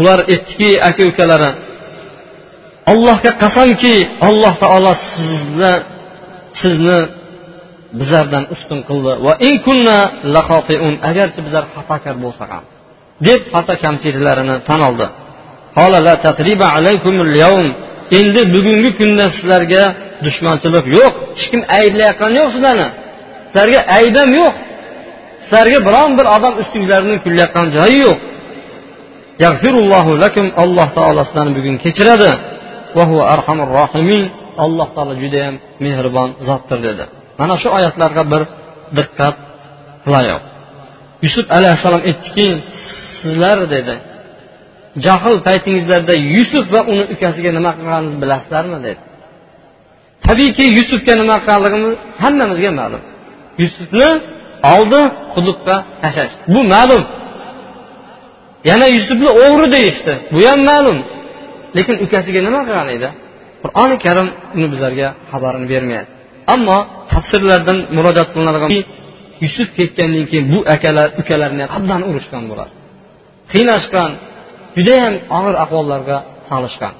[0.00, 1.50] Ular aytdiki aka ukalari
[2.92, 3.94] allohga qasamki
[4.28, 5.72] alloh taolo sizni
[6.60, 6.98] sizni
[7.98, 9.12] bizlardan ustun qildi.
[9.26, 9.32] Va
[11.10, 12.64] agarchi bizlar xatokor bo'lsak ham
[13.26, 15.06] deb xato kamchiliklarini tan oldi.
[18.18, 19.82] Endi bugungi kunda sizlarga
[20.24, 21.12] dushmanchilik yo'q.
[21.38, 22.88] Hech kim ayblayotgani yo'q sizlarni.
[23.48, 24.54] Sizlarga ayb ham yo'q.
[25.42, 28.18] Sizlarga biron bir odam ustingizlarni kulayotgan joyi yo'q.
[30.62, 32.30] Alloh taolo sizlarni bugun kechiradi.
[34.64, 37.04] Alloh taolo judayam mehribon zotdir dedi.
[37.40, 38.42] Mana shu oyatlarga bir
[38.98, 39.36] diqqat
[40.04, 40.42] qilayoq.
[41.24, 42.48] Yusuf alayhissalom aytdiki
[43.24, 43.94] sizlar dedi.
[45.06, 49.00] Jahl paytingizlarda yusuf va uni ukasiga nima qilganimizni bilasizlarmi dedi.
[50.26, 53.02] Tabiiyki yusufga nima qilganligimiz hammamizga ma'lum.
[53.62, 54.08] Yusufni
[54.74, 55.00] oldi
[55.34, 56.34] quduqqa tashlash.
[56.54, 57.02] Bu ma'lum.
[58.70, 60.14] Yana yusufni o'g'ri deyishdi.
[60.34, 60.98] Bu ham ma'lum.
[61.76, 63.08] Lekin ukasiga nima qilgan edi?
[63.62, 66.12] Qur'oni karim uni bizlarga xabarini bermayapti.
[66.54, 66.78] Ammo
[67.12, 68.70] tafsirlardan murojaat qilinadigan
[69.44, 72.72] yusuf ketgandan keyin bu akalar ukalarni abdan urishgan bo'ladi.
[73.52, 74.10] Qiynashgan
[74.76, 76.18] judayam og'ir ahvollarga
[76.50, 76.94] solishgan.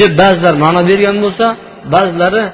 [0.00, 1.46] Deb ba'zilar ma'no bergan bo'lsa
[1.94, 2.44] ba'zilari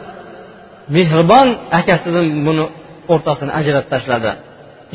[0.97, 1.49] mehribon
[1.81, 2.64] akasidan buni
[3.12, 4.31] o'rtasini ajratib tashladi.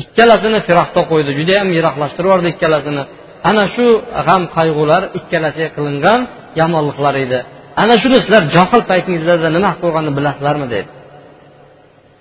[0.02, 3.02] Ikkalasini firoqda qo'ydi judayam yiroqlashtirib yubordi ikkalasini.
[3.50, 3.86] Ana shu
[4.26, 6.20] g'am qayg'ular ikkalasiga qilingan
[6.60, 7.38] yomonliklar edi.
[7.82, 10.88] Ana shuni sizlar johil paytingizlarda nima qilib qo'yganini bilasizlarmi dedi.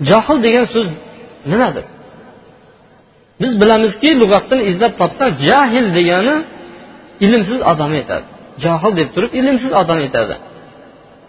[0.09, 0.87] Johil degan so'z
[1.51, 1.85] nimadir?
[3.41, 6.35] Biz bilamizki lug'atdan izlab topsak jahil degani
[7.25, 8.25] ilmsiz odam aytadi
[8.65, 10.35] johil deb turib ilmsiz odam aytadi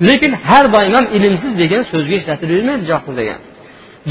[0.08, 3.40] lekin har doim ham ilmsiz degan so'zga ishlatilavermaydi johil degan.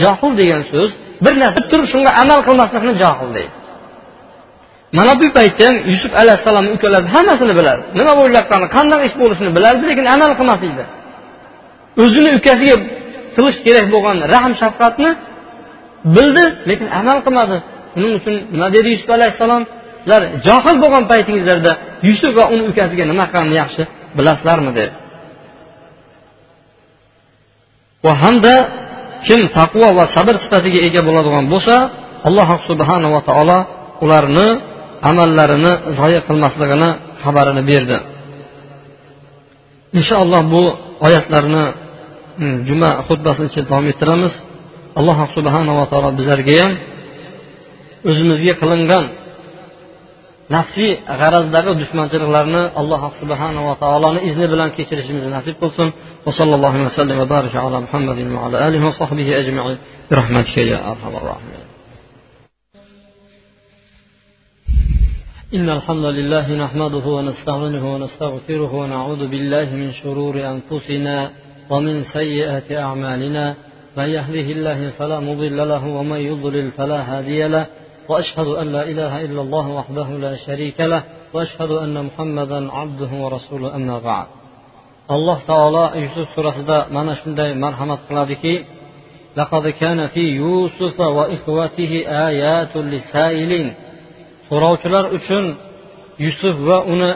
[0.02, 0.90] Johil degan so'z
[1.24, 3.54] bir narsa turib shunga amal qilmaslikni johil deydi.
[4.98, 9.84] Mana bu paytda ham yusuf alayhissalomni ukalari hammasini bilardi nima bo'layotganini qanday ish bo'lishini bilardi
[9.90, 10.84] lekin amal qilmas edi
[12.04, 12.76] o'zini ukasiga
[13.36, 15.10] qilish kerak bo'lgan rahm shafqatni
[16.16, 17.58] bildi lekin amal qilmadi.
[17.94, 18.36] Shuning uchun?
[18.54, 19.64] Nima dedi yusuf alayhissalom?
[20.02, 21.72] Sizlar johil bo'lgan paytingizlarda
[22.08, 23.84] yusuf va uni ukasiga nima qilganini yaxshi
[24.18, 24.72] bilasizlarmi?
[24.78, 24.92] dedi.
[28.06, 28.56] Va hamda
[29.28, 31.76] kim taqvo va sabr sifatiga ega bo'ladigan bo'lsa
[32.28, 33.58] alloh subhanava taolo
[34.06, 34.48] ularni
[35.10, 36.90] amallarini zoya qilmasligini
[37.24, 37.98] xabarini berdi.
[40.00, 40.62] Inshaalloh bu
[41.06, 41.64] oyatlarni
[42.40, 44.34] hm, juma xutbasi ichida davom ettiramiz.
[45.00, 46.72] Alloh subhanava taolo bizlarga ham
[48.10, 49.06] o'zimizga qilingan
[50.56, 55.88] nafsiy g'arazdagi dushmanchiliklarni alloh subhanava taoloni izni bilan kechirishimizni nasib qilsin
[56.26, 56.32] va
[56.88, 59.78] vasallam va baraka ala muhammadin va ala alihi va sahbihi ajmain
[60.12, 61.63] برحمتك يا ارحم الراحمين
[65.54, 71.32] إن الحمد لله نحمده ونستعينه ونستغفره ونعوذ بالله من شرور أنفسنا
[71.70, 73.56] ومن سيئات أعمالنا
[73.98, 77.66] من يهده الله فلا مضل له ومن يضلل فلا هادي له
[78.09, 81.03] واشهد ان لا اله الا الله وحده لا شريك له
[81.35, 84.27] واشهد ان محمدا عبده ورسوله اما بعد
[85.17, 88.55] alloh taolo yusuf surasida mana shunday marhamat qiladiki
[89.37, 91.93] لقد كان في يوسف وإخوته
[92.29, 93.69] آيات للسائلين
[94.49, 95.45] so'rovchilar uchun
[96.25, 97.11] yusuf va uni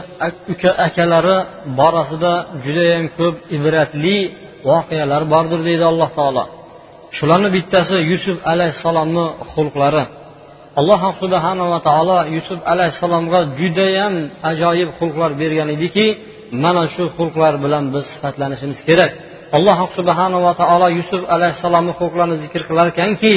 [0.52, 1.36] uka akalari
[1.78, 2.32] borasida
[2.64, 4.16] judayam ko'p ibratli
[4.68, 6.44] voqealar bordir deydi alloh taolo
[7.18, 10.04] shularni bittasi yusuf alayhissalomni xulqlari
[10.79, 14.13] alloh subhanava taolo yusuf alayhissalomga judayam
[14.51, 16.05] ajoyib xulqlar bergan ediki
[16.63, 19.11] mana shu xulqlar bilan biz sifatlanishimiz kerak.
[19.57, 23.33] Alloh subhanava taolo yusuf alayhissalomni xulqlarini zikr qilar ekanki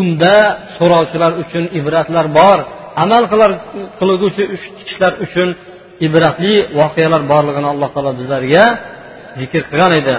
[0.00, 0.36] unda
[0.76, 2.58] so'rovchilar uchun ibratlar bor.
[3.04, 3.50] Amal qilar
[3.98, 4.42] qilguvchi
[4.78, 5.48] kishilar uchun
[6.06, 8.64] ibratli voqealar borligini alloh taolo bizlarga
[9.40, 10.16] zikr qilgan edi.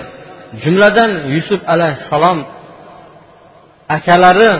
[0.63, 2.39] Jumladan yusuf alayhissalom
[3.97, 4.51] akalari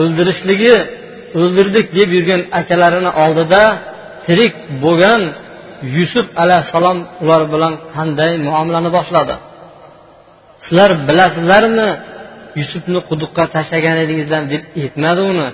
[0.00, 0.74] o'ldirishligi
[1.38, 3.62] o'ldirdik deb yurgan akalarini oldida
[4.26, 5.22] tirik bo'lgan
[5.96, 9.34] yusuf alayhissalom ular bilan qanday muomalani boshladi?
[10.64, 11.88] Sizlar bilasizlarmi
[12.60, 15.48] yusufni quduqqa tashlagan edingizlar deb aytmadi uni.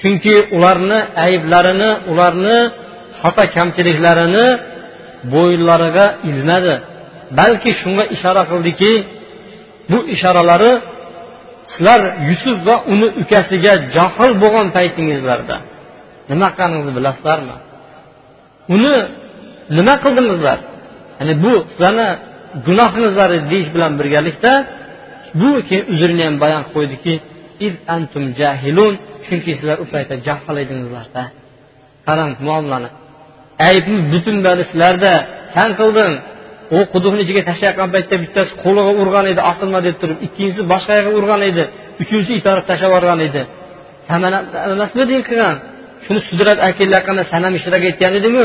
[0.00, 2.58] Chunki ularni ayblarini ularni
[3.20, 4.46] xato kamchiliklarini
[5.32, 6.74] bo'yinlariga ilmadi.
[7.38, 8.92] Balki shunga ishora qildiki
[9.90, 10.72] bu ishoralari
[11.78, 15.56] sizlar yusuf va uni ukasiga johil bo'lgan paytingizlarda
[16.30, 17.56] nima qilganingizni bilasizlarmi?
[18.74, 18.94] Uni
[19.78, 20.58] nima qildingizlar?
[21.18, 22.08] Ya'ni bu sizlarni
[22.66, 24.52] gunohingizlar deyish bilan birgalikda
[25.40, 27.14] bu keyin uzrini ham bayon qilib qo'ydiki
[27.96, 28.92] antum jahilun
[29.26, 31.22] chunki sizlar u paytda jahl edingizlarda.
[32.06, 32.90] Qarang muomalani
[33.68, 35.12] aybni butun bari sizlarda
[35.54, 36.14] san qilding.
[36.76, 40.18] U quduqni ichiga tashlayotgan paytda bittasi qo'liga urgan edi osilma deb turib.
[40.26, 41.64] Ikkinchisi boshqa yoqqa urgan edi
[42.02, 43.42] uchinchisi itarib tashlab yuborgan edi.
[44.74, 45.56] Emasmiding qilgan?
[46.04, 48.44] Shuni sudrab akelayotganda san ham ishtirok etgan edingu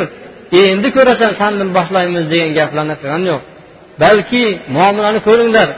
[0.57, 3.41] e, endi ko'rasan sandan boshlaymiz degan gaplarni qilgani yo'q.
[4.03, 4.43] Balki
[4.75, 5.69] muomalani ko'ringlar.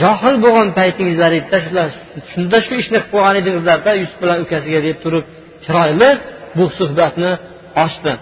[0.00, 1.84] Johil bo'lgan paytingizlarda
[2.32, 5.24] shunda shu ishni qilib qo'ygan edingizlarda yusuf bilan ukasiga deb turib
[5.64, 6.10] chiroyli
[6.56, 7.32] bu suhbatni
[7.84, 8.12] ochdi.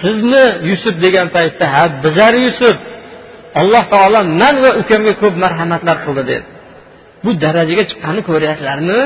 [0.00, 2.76] Sizni yusuf degan paytda ha bizar yusuf.
[3.60, 6.44] Alloh taolo man va ukamga ko'p marhamatlar qildi dedi.
[7.24, 9.00] Bu darajaga chiqqanini ko'ryapsizlarmi?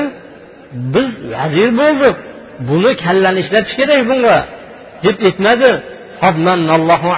[0.93, 2.15] Biz vazir bo'ldik.
[2.69, 4.37] Buni kallani ishlatish kerak bunga.
[5.03, 5.71] Deb aytmadi.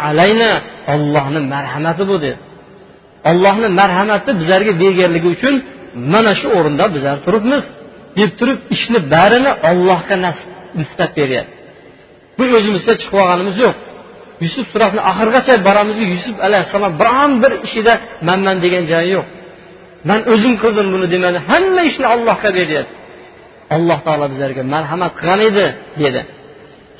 [0.07, 0.51] Alayna.
[0.93, 2.37] Ollohni marhamati bu dedi.
[3.29, 5.55] Ollohni marhamati bizlarga berganligi uchun
[6.13, 7.63] mana shu o'rinda bizlar turibmiz.
[8.17, 10.15] Deb turib ishni barini ollohga
[10.79, 11.60] nisbat beryapti.
[12.41, 13.75] Bu o'zimizcha chiqib olganimiz yo'q.
[14.43, 17.93] Yusuf surasini oxirigacha boramizki yusuf alayhissalom biron bir ishida
[18.27, 19.27] manman degan joyi yo'q.
[20.09, 21.37] Man o'zim qildim buni demadi.
[21.49, 22.95] Hamma ishni ollohga beryapti.
[23.75, 25.65] Alloh taolo bizlarga marhamat qilgan edi
[26.03, 26.21] dedi.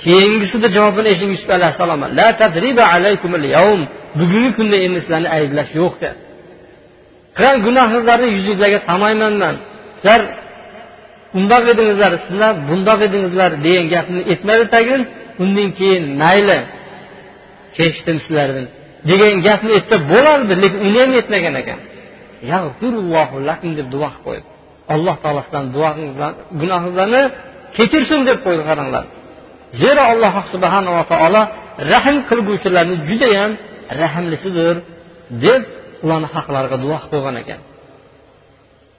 [0.04, 2.28] Keyingisida javobini eshiting yusuf alayhissalom la
[4.20, 6.18] bugungi kunda endi sizlarni ayblash yo'q dedi.
[7.38, 9.56] Qilgan gunohingizlarni yuzingizlarga samayman man.
[10.00, 10.22] Sizlar
[11.40, 15.02] undoq edingizlar sizlar bundoq edingizlar degan gapni aytmadi tagin.
[15.44, 16.60] Undan keyin mayli
[17.78, 18.66] kechdim sizlardan.
[19.10, 21.80] Degan gapni aytsa bo'lardi lekin uni ham aytmagan ekan.
[23.80, 24.46] Deb duo qilib qo'ydi.
[24.94, 25.68] Alloh taolo sizlarni
[26.62, 27.22] gunohingizlarni
[27.78, 29.06] kechirsin deb qo'ydi qaranglar.
[29.82, 31.42] Zero alloh subhanava taolo
[31.92, 33.52] rahm qilguvchilarni judayam
[34.02, 34.76] rahmlisidir
[35.46, 35.64] deb
[36.04, 37.62] ularni haqlariga duo qilib qo'ygan ekan.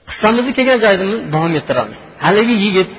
[0.09, 1.97] Qissamizni kelgan joyda davom ettiramiz.
[2.25, 2.89] Haligi yigit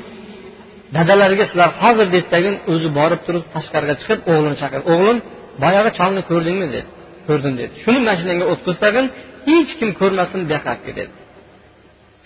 [0.96, 5.18] dadalariga sizlar hozir deydidagin o'zi borib turib tashqariga chiqib o'g'lini chaqirdi o'g'lim
[5.62, 6.66] boyagi cholni ko'rdingmi?
[6.74, 6.88] dedi.
[7.28, 7.72] Ko'rdim dedi.
[7.84, 9.06] Shuni mashinangga o'tkaztagin
[9.48, 11.12] hech kim ko'rmasin bu yoqqa olib dedi.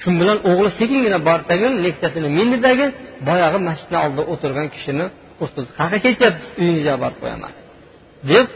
[0.03, 2.87] Shu bilan o'g'li sekingina bordidagi nextasini mindidagi
[3.29, 5.07] boyagi masjidni oldida o'tirgan kishini
[5.43, 7.53] o'tkazdi qayerga ketyapsiz uyingizga olib borib qo'yaman
[8.31, 8.47] deb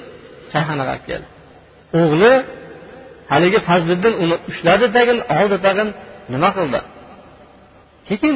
[0.53, 1.29] choyxonaga olib keldi.
[2.01, 2.33] O'g'li
[3.33, 5.88] haligi fazliddin uni ushladi tagin oldi tagin
[6.33, 6.81] nima qildi?
[8.12, 8.35] Lekin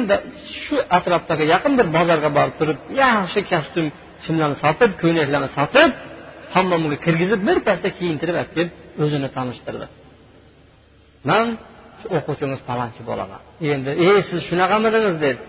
[0.63, 3.87] shu atrofdagi yaqin bir bozorga borib turib yaxshi kostyum
[4.25, 5.89] shimlarni sotib ko'ylaklarni sotib
[6.55, 8.71] hammomga kirgizib birpasda kiyintirib olib kelib
[9.03, 9.85] o'zini tanishtirdi.
[11.29, 11.47] Man
[12.17, 13.41] o'quvchingiz palonchi bo'laman.
[13.73, 15.39] Endi ey siz shunaqamidingiz dedi.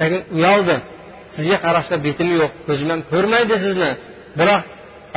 [0.00, 0.76] Lekin uyaldi.
[1.36, 3.90] Sizga qarashga betim yo'q ko'zim ham ko'rmaydi sizni.
[4.38, 4.62] Biroq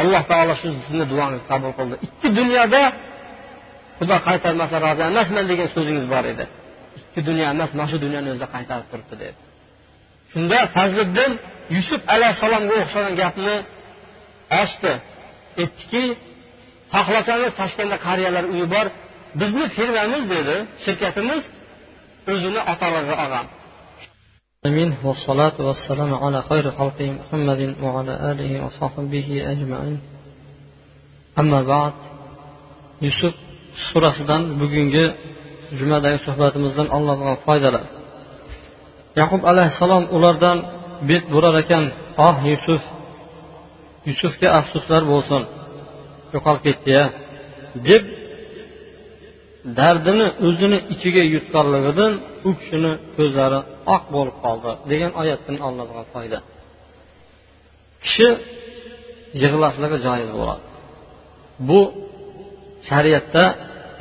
[0.01, 1.95] alloh taolo shu sizni duongizni qabul qildi.
[2.07, 2.81] Ikki dunyoda
[3.99, 6.45] xudo qaytarmasa rozi emasman degan so'zingiz bor edi.
[7.10, 9.36] ikki dunyo emas mana shu dunyoni o'zida qaytarib turibdi dedi
[10.32, 11.32] shunda fazliddin
[11.76, 13.56] yusuf alayhissalomga o'xshagan gapni
[14.62, 14.92] ochdi
[15.62, 16.02] aytdiki
[16.94, 18.86] xohlasangiz toshkentda qariyalar uyi bor
[19.40, 21.42] bizni firmamiz dedi shirkatimiz
[22.32, 23.46] o'zini otalariga olgan
[24.68, 30.00] آمين والصلاة والسلام على خير خلقه محمد وعلى آله وصحبه أجمعين
[31.40, 31.94] أما بعد
[33.06, 33.34] yusuf
[33.88, 35.04] surasidan bugungi
[35.79, 37.85] jumadagi suhbatimizdan olinadigan foydalar
[39.19, 40.57] yaqub alayhissalom ulardan
[41.09, 41.83] bet burar ekan
[42.27, 42.83] oh yusuf
[44.09, 45.41] yusufga afsuslar bo'lsin
[46.33, 47.03] yo'qolib ketdiya
[47.89, 48.03] deb
[49.79, 52.13] dardini o'zini ichiga yutganligidan
[52.47, 53.59] u kishini ko'zlari
[53.95, 56.39] oq bo'lib qoldi degan oyatdan olinadigan foyda.
[58.03, 58.29] Kishi
[59.43, 60.63] yig'lashligi joiz bo'ladi.
[61.69, 61.79] Bu
[62.89, 63.43] shariatda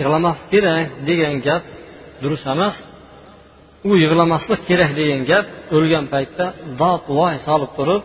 [0.00, 1.62] yig'lamaslik kerak degan gap
[2.22, 2.74] durust emas.
[3.88, 6.46] U yig'lamaslik kerak degan gap o'lgan paytda
[6.80, 8.02] dod voy solib turib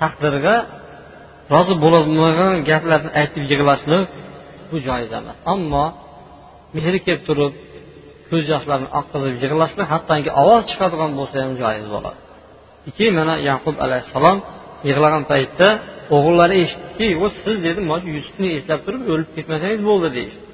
[0.00, 0.56] taqdirga
[1.54, 4.04] rozi bo'lolmagan gaplarni aytib yig'lashlik
[4.70, 5.36] bu joiz emas.
[5.52, 5.86] Ammo
[6.76, 7.52] mehri kelib turib
[8.30, 12.18] ko'z yoshlarini oqqizib yig'lashlik hattoki ovoz chiqadigan bo'lsa ham joiz bo'ladi.
[12.96, 14.38] Keyin mana yaqub alayhissalom
[14.88, 15.68] yig'lagan paytda
[16.16, 17.06] o'g'illari eshitdiki
[17.44, 17.80] siz dedi
[18.16, 20.47] yusufni eslab turib o'lib ketmasangiz bo'ldi deyishdi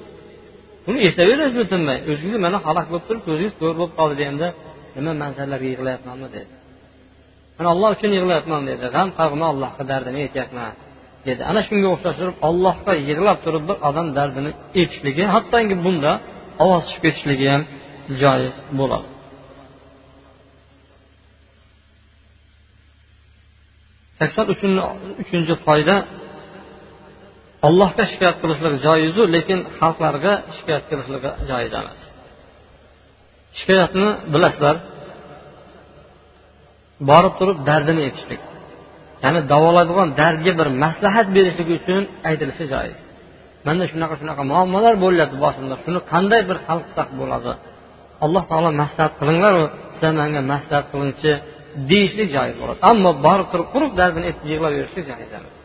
[0.85, 1.97] buni eslayverasizmi tinmay?
[2.11, 4.47] O'zingiz mana halok bo'lib turib ko'zingiz ko'r bo'lib qoldi deganda
[4.95, 5.31] nima man
[5.71, 6.53] yig'layapmanmi dedi.
[7.57, 8.85] Man alloh uchun yig'layapman dedi.
[8.95, 10.71] G'am qayg'uni allohga dardini aytyapman
[11.27, 11.41] dedi.
[11.51, 16.11] Ana shunga o'xshash turib allohga yig'lab turib bir odam dardini aytishligi hattoki bunda
[16.63, 17.63] ovoz chiqib ketishligi ham
[18.21, 19.07] joiz bo'ladi.
[24.19, 24.45] Sakson
[25.23, 25.95] uchinchi foyda
[27.67, 31.99] allohga shikoyat qilishlik joizu lekin xalqlarga shikoyat qilishligi joiz emas.
[33.59, 34.75] Shikoyatni bilasizlar
[37.09, 38.41] borib turib dardini aytishlik
[39.23, 42.97] ya'ni davolaydigan dardga bir maslahat berishlik uchun aytilishi joiz.
[43.67, 45.75] Manda shunaqa shunaqa muammolar bo'lyapti boshimda.
[45.83, 47.51] Shuni qanday bir hal qilsak bo'ladi?
[48.25, 51.31] Alloh taolo maslahat qilinglaru sizlar manga maslahat qilingchi
[51.91, 52.79] deyishlik joiz bo'ladi.
[52.91, 55.55] Ammo borib turib quruq dardini aytib yig'lab yurishlik joiz emas.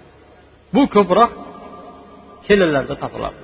[0.74, 1.30] Bu ko'proq
[2.50, 3.38] kelinlarda topiladi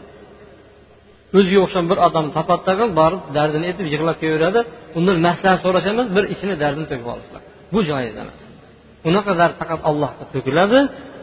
[1.38, 4.60] o'ziga o'xshagan bir odam topadidagi borib dardini aytib yig'lab kelaveradi
[4.98, 7.42] undan maslahat so'rash emas bir ichini dardini to'kib olishlar.
[7.72, 8.38] Bu joiz emas.
[9.08, 10.78] Unaqa dard faqat allohga to'kiladi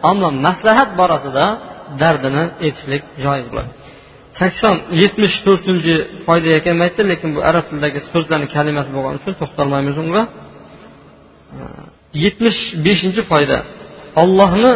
[0.10, 1.46] ammo maslahat borasida
[2.02, 3.72] dardini aytishlik joiz bo'ladi.
[4.40, 5.96] Sakson yetmish to'rtinchi
[6.28, 10.24] foyda ekan aytdi lekin bu arab tilidagi so'zlarni kalimasi bo'lgani uchun to'xtalmaymiz unga.
[12.24, 13.58] Yetmish beshinchi foyda.
[14.24, 14.72] Ollohni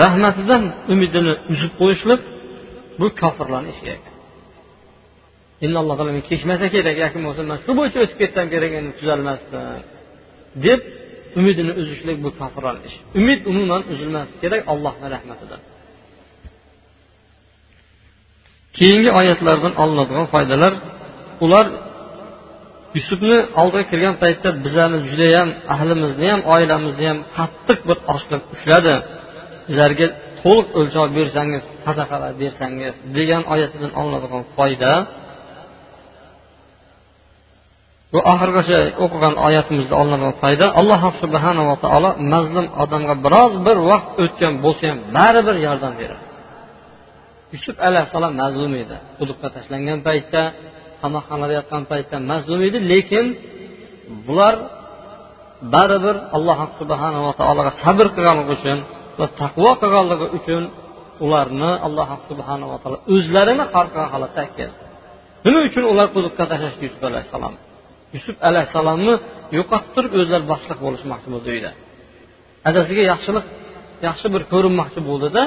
[0.00, 0.62] rahmatidan
[0.92, 2.20] umidini uzib qo'yishlik
[3.00, 3.94] bu kofirlarni ishi
[5.80, 9.80] alloh taolo men kechmasa kerak yoki bo'lmasa man shu bo'yicha o'tib ketsam kerak endi tuzalmasdan
[10.66, 10.80] deb
[11.38, 13.00] umidini uzishlik bu kofirlarni ishi.
[13.20, 15.60] Umid umuman uzilmasi kerak allohni rahmatidan.
[18.78, 20.72] Keyingi oyatlardan olinadigan foydalar
[21.44, 21.66] ular
[22.96, 28.94] yusufni oldiga kirgan paytda bizlarni judayam ahlimizni ham oilamizni ham qattiq bir ochliq ushladi.
[29.70, 30.06] Bizlarga
[30.42, 34.92] to'liq o'lchov bersangiz sadaqalar bersangiz degan oyatidan olinadigan foyda
[38.12, 44.54] bu oxirigacha o'qigan oyatimizda olinadigan foyda alloh subhanava taolo mazlum odamga biroz bir vaqt o'tgan
[44.64, 46.24] bo'lsa ham baribir yordam beradi.
[47.54, 48.96] Yusuf alayhissalom mazlum edi.
[49.18, 50.42] Quduqqa tashlangan paytda
[51.02, 53.26] qamoqxonada yotgan paytda mazlum edi lekin
[54.26, 54.54] bular
[55.74, 58.78] baribir alloh subhanava taologa sabr qilganligi uchun
[59.18, 60.62] va taqvo qilganligi uchun
[61.24, 64.70] ularni alloh subhanava taolo o'zlarini har holatda aytgan.
[65.44, 67.54] Nima uchun ular quduqqa tashlashdi yusuf alayhissalom?
[68.16, 69.14] Yusuf alayhissalomni
[69.58, 71.70] yo'qotib o'zlari boshliq bo'lishmoqchi bo'ldi uyda.
[72.68, 73.46] Adasiga yaxshilik
[74.08, 75.42] yaxshi bir ko'rinmoqchi bo'ldida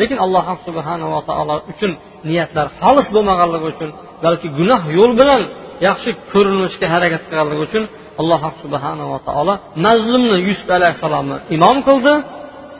[0.00, 1.92] lekin alloh subhanava taolo uchun
[2.28, 3.90] niyatlar xolis bo'lmaganligi uchun
[4.24, 5.42] balki gunoh yo'l bilan
[5.88, 7.84] yaxshi ko'rinishga harakat qilganligi uchun
[8.20, 9.54] alloh subhanava taolo
[9.86, 12.14] mazlumni yusuf alayhissalomni imom qildi.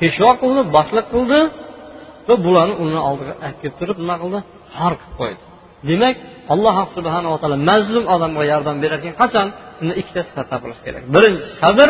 [0.00, 1.40] Peshvo qildi boshliq qildi
[2.28, 4.38] va bularni uni oldiga olib kelib turib nima qildi?
[4.76, 5.42] Xor qilib qo'ydi.
[5.88, 6.16] Demak
[6.54, 9.48] alloh subhanava taolo mazlum odamga yordam berar ekan qachon?
[9.80, 11.02] Unda ikkita sifat topilishi kerak.
[11.14, 11.88] Birinchisi sabr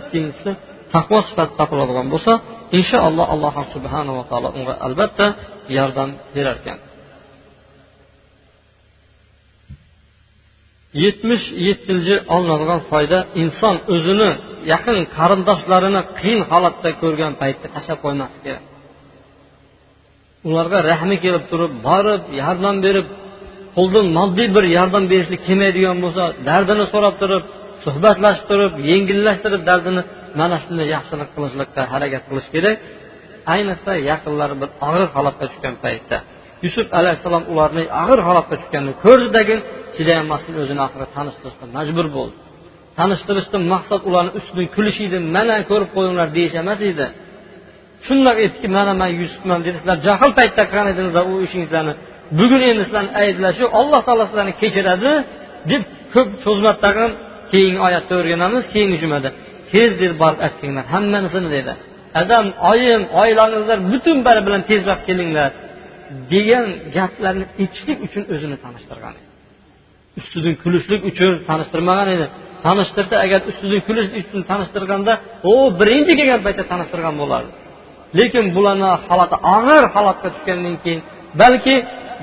[0.00, 0.50] ikkinchisi
[0.94, 2.32] taqvo sifati topiladigan bo'lsa
[2.78, 5.26] inshaalloh alloh subhanava taolo unga albatta
[5.76, 6.78] yordam berar ekan
[11.02, 14.30] yetmish yettinchi olinadigan foyda inson o'zini
[14.72, 18.64] yaqin qarindoshlarini qiyin holatda ko'rgan paytda tashlab qo'ymaslik kerak.
[20.48, 23.06] Ularga rahmi kelib turib borib yordam berib
[23.76, 27.42] qo'ldan moddiy bir yordam berishlik kelmaydigan bo'lsa dardini so'rab turib
[27.84, 30.02] suhbatlashib turib yengillashtirib dardini
[30.40, 32.76] mana shunday yaxshilik qilishlikka harakat qilish kerak.
[33.54, 36.16] Ayniqsa yaqinlari bir og'ir holatga tushgan paytda.
[36.64, 39.56] Yusuf alayhissalom ularni og'ir holatga tushganini ko'rdidagi
[39.96, 42.36] chidayolmasdan o'zini oxiri tanishtirishga majbur bo'ldi.
[42.98, 47.06] Tanishtirishdan maqsad ularni ustidan kulish edi mana ko'rib qo'yinglar deyish emas edi
[48.06, 49.76] shundoq aytdiki mana man yusufman dedi.
[49.80, 51.92] Sizlar jahl paytda qilgan edingizlar u ishingizlarni
[52.38, 55.12] bugun endi sizlarni ayblashi alloh taolo sizlarni kechiradi
[55.70, 55.82] deb
[56.14, 57.10] ko'p cho'zmadi tag'in
[57.52, 59.28] keyingi oyatda o'rganamiz keyingi jumada.
[59.72, 61.72] Tez deb borib olib hammasini dedi.
[62.20, 65.50] Adam oyim oilangizlar butun bari bilan tezroq kelinglar.
[66.32, 69.26] Degan gaplarni aytishlik uchun o'zini tanishtirgan edi.
[70.20, 72.26] Ustidan kulishlik uchun tanishtirmagan edi.
[72.66, 75.12] Tanishtirsa agar ustidan kulish uchun tanishtirganda
[75.52, 77.52] u birinchi kelgan paytda tanishtirgan bo'lardi.
[78.18, 81.00] Lekin bularni holati og'ir holatga tushgandan keyin
[81.40, 81.74] balki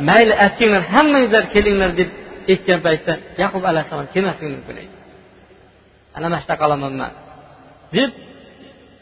[0.09, 2.09] mayli aytinglar hammangizlar kelinglar deb
[2.51, 3.13] aytgan paytda
[3.43, 4.91] yaqub alayhissalom kelmasligi mumkin edi.
[6.15, 7.11] Ana mana shunaqa qolaman man
[7.95, 8.11] deb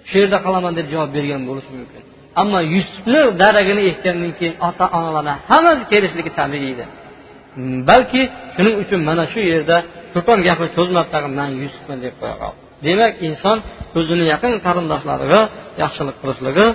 [0.10, 2.04] shu yerda qolaman deb javob bergan bo'lishi mumkin.
[2.42, 6.86] Ammo yusufni daragini eshitgandan keyin ota onalarni hammasi kelishligi tabiiy edi.
[7.58, 8.22] Mm, balki
[8.56, 9.78] shuning uchun mana shu yerda
[10.14, 12.60] ko'pam gapni cho'zmab tag'in man yusufman deb qo'ya qoldi.
[12.86, 13.58] Demak inson
[14.00, 15.42] o'zini yaqin qarindoshlariga
[15.84, 16.66] yaxshilik qilishligi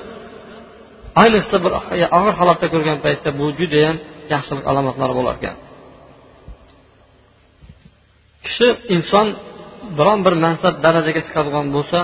[1.23, 1.73] ayniqsa bir
[2.19, 3.97] og'ir holatda ko'rgan paytda bu judayam
[4.35, 5.57] yaxshilik alomatlari bo'lar ekan.
[8.45, 9.27] Kishi inson
[9.99, 11.99] biron bir mansab darajaga chiqadigan bo'lsa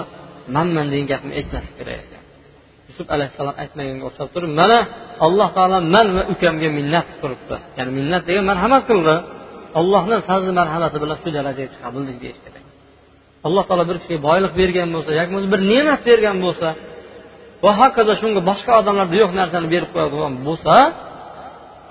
[0.55, 2.12] manman degan gapni aytmaslik kerak.
[2.93, 4.79] Yusuf alayhissalom aytmaganga o'xshab turib mana
[5.27, 9.15] alloh taolo man va ukamga minnat qilib turibdi ya'ni minnat degan marhamat qildi.
[9.81, 12.65] Allohni fazli marhamati bilan shu darajaga chiqa bildik deyish kerak.
[13.47, 16.69] Alloh taolo bir kishiga boylik bergan bo'lsa yoki bo'lmasa bir ne'mat bergan bo'lsa
[17.65, 20.75] va hokazo shunga boshqa odamlarda yo'q narsani berib qo'yadigan bo'lsa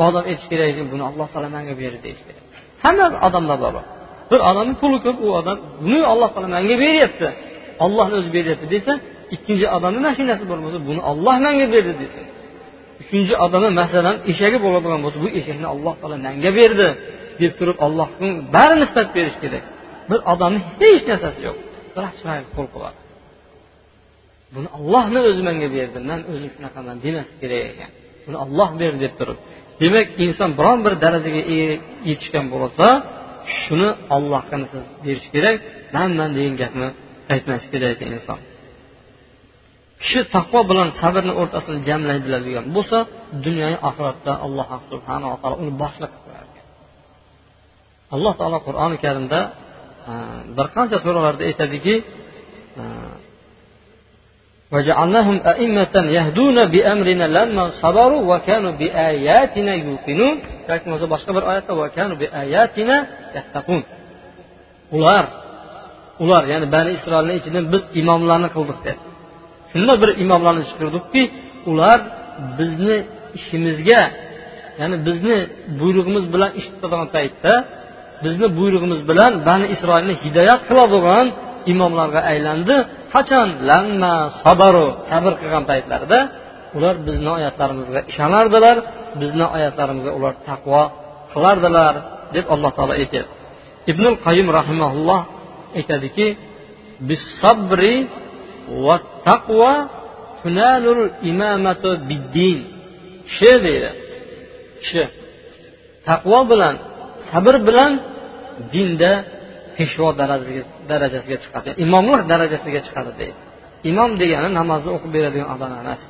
[0.08, 2.44] odam aytish kerakki buni alloh taolo manga berdi deyish kerak.
[2.84, 3.74] Hamma odamlar bor
[4.32, 7.28] bir odamni puli ko'p u odam buni alloh taolo manga beryapti.
[7.86, 8.94] Ollohni o'zi beryapti desa
[9.36, 12.26] ikkinchi odamni mashinasi bo'lmasa buni olloh manga berdi desin
[13.02, 16.88] uchinchi odami masalan eshagi bo'ladigan bo'lsa bu eshakni alloh taolo manga berdi
[17.42, 19.64] deb turib allohga bari nisbat berish kerak.
[20.10, 21.58] Bir odamni hech narsasi yo'q
[21.96, 23.00] biroq chiroyli qo'l qiladi
[24.56, 27.92] buni ollohni o'zi menga berdi man o'zim shunaqaman demaslik kerak ekan.
[28.26, 29.38] Buni olloh berdi deb turib.
[29.82, 31.42] Demak inson biron bir darajaga
[32.10, 32.88] yetishgan bo'lsa
[33.60, 34.56] shuni ollohga
[35.06, 35.58] berish kerak
[35.96, 36.88] manman degan gapni
[37.34, 38.40] aytmaslik kerak ekan inson.
[40.03, 42.99] kishi taqvo bilan sabrni o'rtasini jamlay biladigan bo'lsa
[43.45, 46.67] dunyoyu oxiratda alloh subhanava taolo uni boshliq qilib qo'yar ekan
[48.15, 49.41] alloh taolo qur'oni karimda
[50.57, 51.95] bir qancha suralarda aytadiki
[54.73, 60.37] وجعلناهم أئمة يهدون بأمرنا لما صبروا وكانوا بآياتنا يوقنون
[60.69, 62.97] yoki bo'lmasa boshqa bir oyatda وكانوا بآياتنا
[63.37, 63.83] يتقون
[64.97, 65.25] ular
[66.25, 69.01] ular ya'ni bani isroilni ichidan biz imomlarni qildik dedi
[69.72, 71.24] shunday bir imomlarni chiqirdikki
[71.72, 72.00] ular
[72.60, 72.98] bizni
[73.38, 74.02] ishimizga
[74.80, 75.38] ya'ni bizni
[75.80, 77.54] buyrug'imiz bilan ish tutadigan paytda
[78.26, 81.28] bizni buyrug'imiz bilan bani isroilni hidoyat qiladigan
[81.74, 82.76] imomlarga aylandi.
[83.14, 83.48] Qachon?
[83.70, 84.14] Lamma
[84.44, 86.20] sabaru sabr qilgan paytlarida
[86.78, 88.78] ular bizni oyatlarimizga ishonardilar
[89.22, 90.82] bizni oyatlarimizga ular taqvo
[91.34, 91.94] qilardilar
[92.36, 93.34] deb alloh taolo aytyapti
[93.92, 95.22] ibnul qayim rahimaulloh
[95.80, 96.28] aytadiki
[97.42, 97.96] sabri
[99.28, 99.72] taqvo
[100.42, 102.60] tunalul imamatu biddin.
[103.28, 103.90] Kishi deydi.
[104.82, 105.04] Kishi
[106.08, 106.76] taqvo bilan
[107.30, 107.92] sabr bilan
[108.74, 109.12] dinda
[109.78, 110.08] peshvo
[110.90, 111.70] darajasiga chiqadi.
[111.86, 113.40] Imomlik darajasiga chiqadi deydi.
[113.92, 116.02] Imom degani namozni o'qib beradigan odam emas.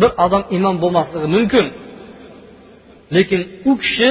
[0.00, 1.66] Bir odam imom bo'lmasligi mumkin.
[3.16, 4.10] Lekin u kishi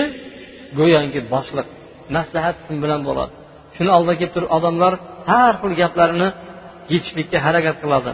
[0.80, 1.67] go'yoki boshliq
[2.15, 3.34] maslahat bilan bo'ladi.
[3.76, 4.93] Shuni oldiga kelib turib odamlar
[5.32, 6.30] har xil gaplarini
[6.93, 8.11] yetishlikka harakat qiladi.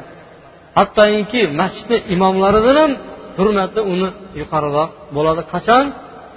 [0.77, 2.91] Hattoki masjidni imomlaridan ham
[3.37, 4.09] hurmati uni
[4.41, 5.41] yuqoriroq bo'ladi.
[5.53, 5.85] Qachon?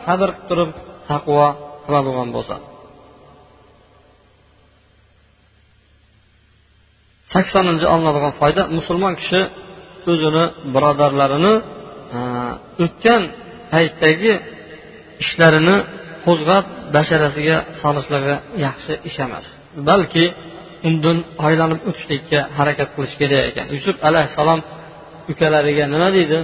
[0.07, 0.71] Sabr qilib turib
[1.11, 1.47] taqvo
[1.85, 2.57] qiladigan bo'lsa.
[7.33, 9.41] Saksoninchi olinadigan foyda musulmon kishi
[10.13, 11.55] o'zini birodarlarini
[12.17, 12.21] e,
[12.85, 13.23] o'tgan
[13.73, 14.33] paytdagi
[15.25, 15.77] ishlarini
[16.27, 16.65] qo'zg'ab
[16.97, 18.35] basharasiga solishligi
[18.67, 19.47] yaxshi ish emas
[19.89, 20.25] balki
[20.89, 23.67] undan aylanib o'tishlikka harakat qilish kerak ekan.
[23.77, 24.61] Yusuf alayhissalom
[25.33, 26.39] ukalariga nima deydi?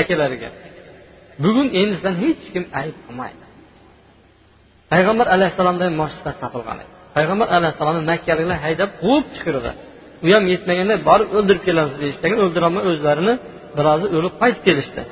[0.00, 0.48] Akalariga
[1.44, 3.44] bugun endi sizdan hech kim ayb qilmaydi
[4.92, 6.92] payg'ambar alayhissalomda ham moshsizlar topilgan edi.
[7.16, 9.70] Payg'ambar alayhissalomni makkaliklar haydab quvib chiqirdi.
[10.24, 13.34] U ham yetmaganda borib o'ldirib kelamiz deyishdi o'ldirolmay o'zlarini
[13.76, 15.02] birozi o'lib qaytib kelishdi.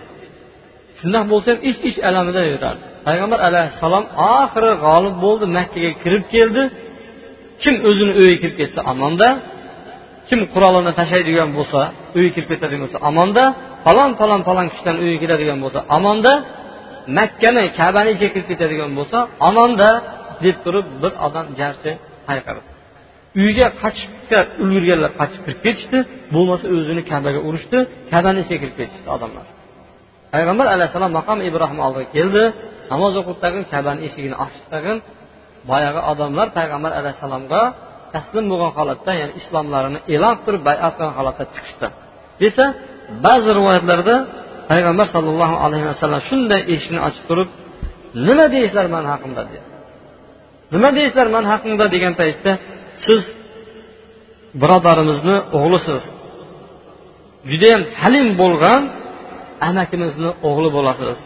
[1.00, 2.84] Shundoq bo'lsa ham ich ich alamida yurardi.
[3.06, 4.04] Payg'ambar alayhissalom
[4.36, 6.62] oxiri g'olib bo'ldi makkaga kirib keldi.
[7.62, 9.28] Kim o'zini uyiga kirib ketsa amonda
[10.28, 11.80] kim qurolini tashlaydigan bo'lsa
[12.16, 13.44] uyiga kirib ketadigan bo'lsa amonda
[13.84, 16.32] falon falon falon kishidan uyiga kiradigan bo'lsa amonda
[17.18, 19.90] makkani kabani ichiga kirib ketadigan bo'lsa amonda
[20.44, 21.90] deb turib bir odam jarchi
[22.30, 22.62] hayqirdi.
[23.42, 25.98] Uyga qochishga ulgurganlar qochib kirib ketishdi
[26.34, 27.78] bo'lmasa o'zini kabaga urishdi
[28.12, 29.46] kabani ichiga kirib ketishdi odamlar.
[30.34, 32.42] Payg'ambar alayhissalom maqom ibrohim oldiga keldi
[32.92, 34.98] namoz o'qib tag'in kabani eshigini ochdi tag'in
[35.70, 37.62] boyagi odamlar payg'ambar alayhissalomga
[38.14, 41.86] taslim bo'lgan holatda ya'ni islomlarini e'lon qilib bayat qilgan holatda chiqishdi.
[42.42, 42.64] Desa
[43.26, 44.16] ba'zi rivoyatlarda
[44.70, 47.48] payg'ambar sollallohu alayhi vasallam shunday eshikni ochib turib
[48.26, 49.42] nima deysizlar mani haqimda?
[49.50, 49.66] dedi.
[50.74, 51.84] Nima deysizlar mani haqimda?
[51.94, 52.52] degan paytda
[53.06, 53.22] siz
[54.62, 56.02] birodarimizni o'g'lisiz.
[57.50, 58.82] Judayam halim bo'lgan
[59.68, 61.18] amakimizni o'g'li bo'lasiz.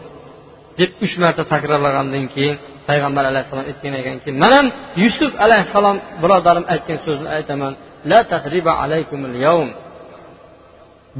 [0.79, 2.55] deb uch marta takrorlagandan keyin
[2.89, 4.67] payg'ambar alayhissalom aytgan ekanki man ham
[5.03, 7.73] yusuf alayhissalom birodarim aytgan so'zni aytaman.
[8.11, 9.69] La tahriba alaykumul yawm.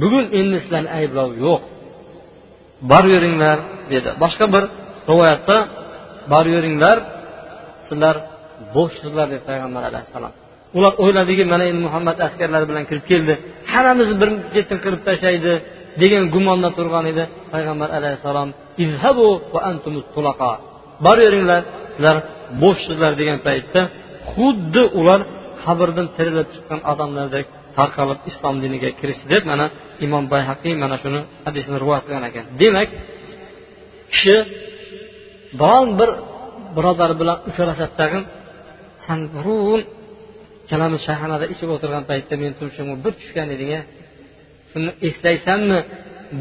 [0.01, 1.61] Bugun endi sizlarni ayblov yo'q.
[2.91, 3.57] Boraveringlar
[3.91, 4.09] dedi.
[4.23, 4.63] Boshqa bir
[5.09, 5.57] rivoyatda
[6.33, 6.97] boraveringlar
[7.87, 8.15] sizlar
[8.75, 10.33] bo'shsizlar dedi payg'ambar alayhissalom.
[10.77, 13.33] Ular o'yladiki mana endi muhammad askarlari bilan kirib keldi.
[13.71, 15.53] Hammamizni bir chetdan qirib tashlaydi
[16.01, 17.23] degan gumonda turgan edi.
[17.53, 18.49] Payg'ambar alayhissalom
[21.05, 21.61] boraveringlar
[21.93, 22.17] sizlar
[22.61, 23.81] bo'shsizlar degan paytda
[24.31, 25.19] xuddi ular
[25.63, 27.45] qabrdan tirilib chiqqan odamlardek
[27.77, 29.65] tarqalib islom diniga kirishdi deb mana
[30.05, 32.45] imom bayhaqiy mana shuni hadisni rivoyat qilgan ekan.
[32.61, 32.89] Demak
[34.11, 34.35] kishi
[35.61, 36.09] biron bir
[36.77, 38.23] birodari bilan uchrashadi tag'in
[39.05, 39.81] san burun
[40.63, 43.71] ikkalamiz shayxonada ichib o'tirgan paytda meni turmushimga bir tushgan eding
[44.71, 45.79] shuni eslaysanmi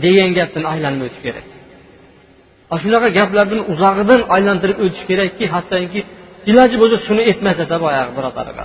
[0.04, 1.46] degan gapdan aylanmay o'tish kerak.
[2.82, 6.00] Shunaqa gaplardan uzog'idan aylantirib o'tish kerakki hattoki
[6.50, 8.64] iloji bo'lsa shuni aytmasada boyagi birodariga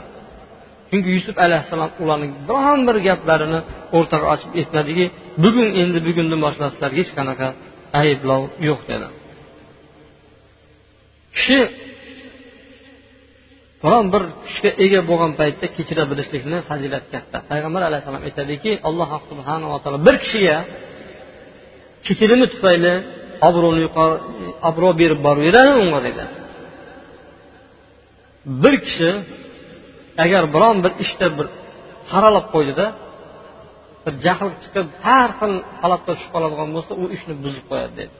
[0.89, 3.59] chunki yusuf alayhissalom ularni biron bir gaplarini
[3.97, 5.05] o'rtaga ochib aytmadiki
[5.43, 7.47] bugun endi bugundan boshlab sizlarga hech qanaqa
[8.01, 9.07] ayblov yo'q dedi.
[11.35, 11.59] Kishi
[13.83, 17.37] biron bir kuchga ega bo'lgan paytda kechira bilishlikni fazilati katta.
[17.51, 20.57] Payg'ambar alayhissalom aytadiki alloh subhanava taolo bir kishiga
[22.07, 22.93] kechirimi tufayli
[23.47, 24.15] obro'ni yuqori
[24.69, 26.23] obro' berib boraveradi unga dedi
[28.63, 29.09] bir kishi
[30.23, 31.47] agar biron bir ishda bir
[32.11, 32.85] qaralab qo'ydida
[34.05, 38.13] bir jahl chiqib har xil holatga tushib qoladigan bo'lsa u ishni buzib qo'yadi dedi.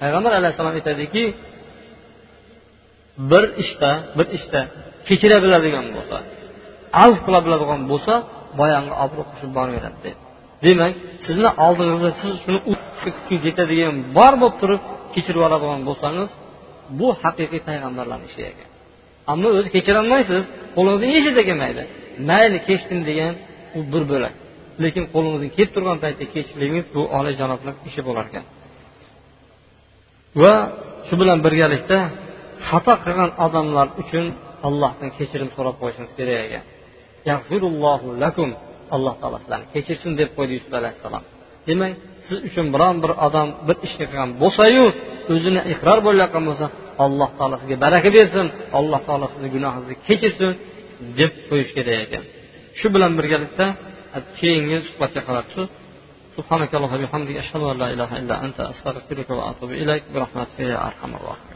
[0.00, 1.24] Payg'ambar alayhissalom aytadiki
[3.30, 4.60] bir ishda bir ishda
[5.08, 6.16] kechira biladigan bo'lsa
[7.04, 8.14] avf qila biladigan bo'lsa
[8.60, 10.20] boyagi obro' qo'shib boraveradi dedi.
[10.64, 10.92] Demak
[11.26, 12.60] sizni oldingizda siz shuni
[13.48, 14.82] yetadigan bor bo'lib turib
[15.14, 16.30] kechirib oladigan bo'lsangiz
[16.98, 18.68] bu haqiqiy payg'ambarlarni ishi ekan.
[19.32, 20.42] Ammo o'zi kechirolmaysiz
[20.76, 21.82] qo'lingizdan hech narsa kelmaydi.
[22.28, 23.34] Mayli kechdim degan
[23.78, 24.34] u bir bo'lak.
[24.82, 28.44] Lekin qo'lingizdan kelib turgan paytda kechishligingiz bu oliyjanoblik ishi bo'lar ekan.
[30.42, 30.54] Va
[31.06, 31.98] shu bilan birgalikda
[32.68, 34.26] xato qilgan odamlar uchun
[34.66, 36.64] allohdan kechirim so'rab qo'yishingiz kerak ekan.
[38.24, 38.50] Lakum
[38.95, 41.23] alloh taolo sizlarni kechirsin deb qo'ydi yusuf alayhissalom
[41.67, 41.91] demak
[42.27, 44.83] siz uchun biron bir odam bir ishni qilgan bo'lsayu
[45.33, 46.65] o'zini iqror bo'layotgan bo'lsa
[47.05, 48.45] alloh taolo sizga baraka bersin
[48.79, 50.51] alloh taolo sizni gunohingizni kechirsin
[51.19, 52.23] deb qo'yish kerak ekan
[52.79, 53.65] shu bilan birgalikda
[54.39, 55.63] keyingi suhbatga qarab shu
[56.37, 61.11] سبحانك اللهم وبحمدك أشهد أن لا إله إلا أنت أستغفرك وأتوب إليك برحمتك يا أرحم
[61.19, 61.50] الراحمين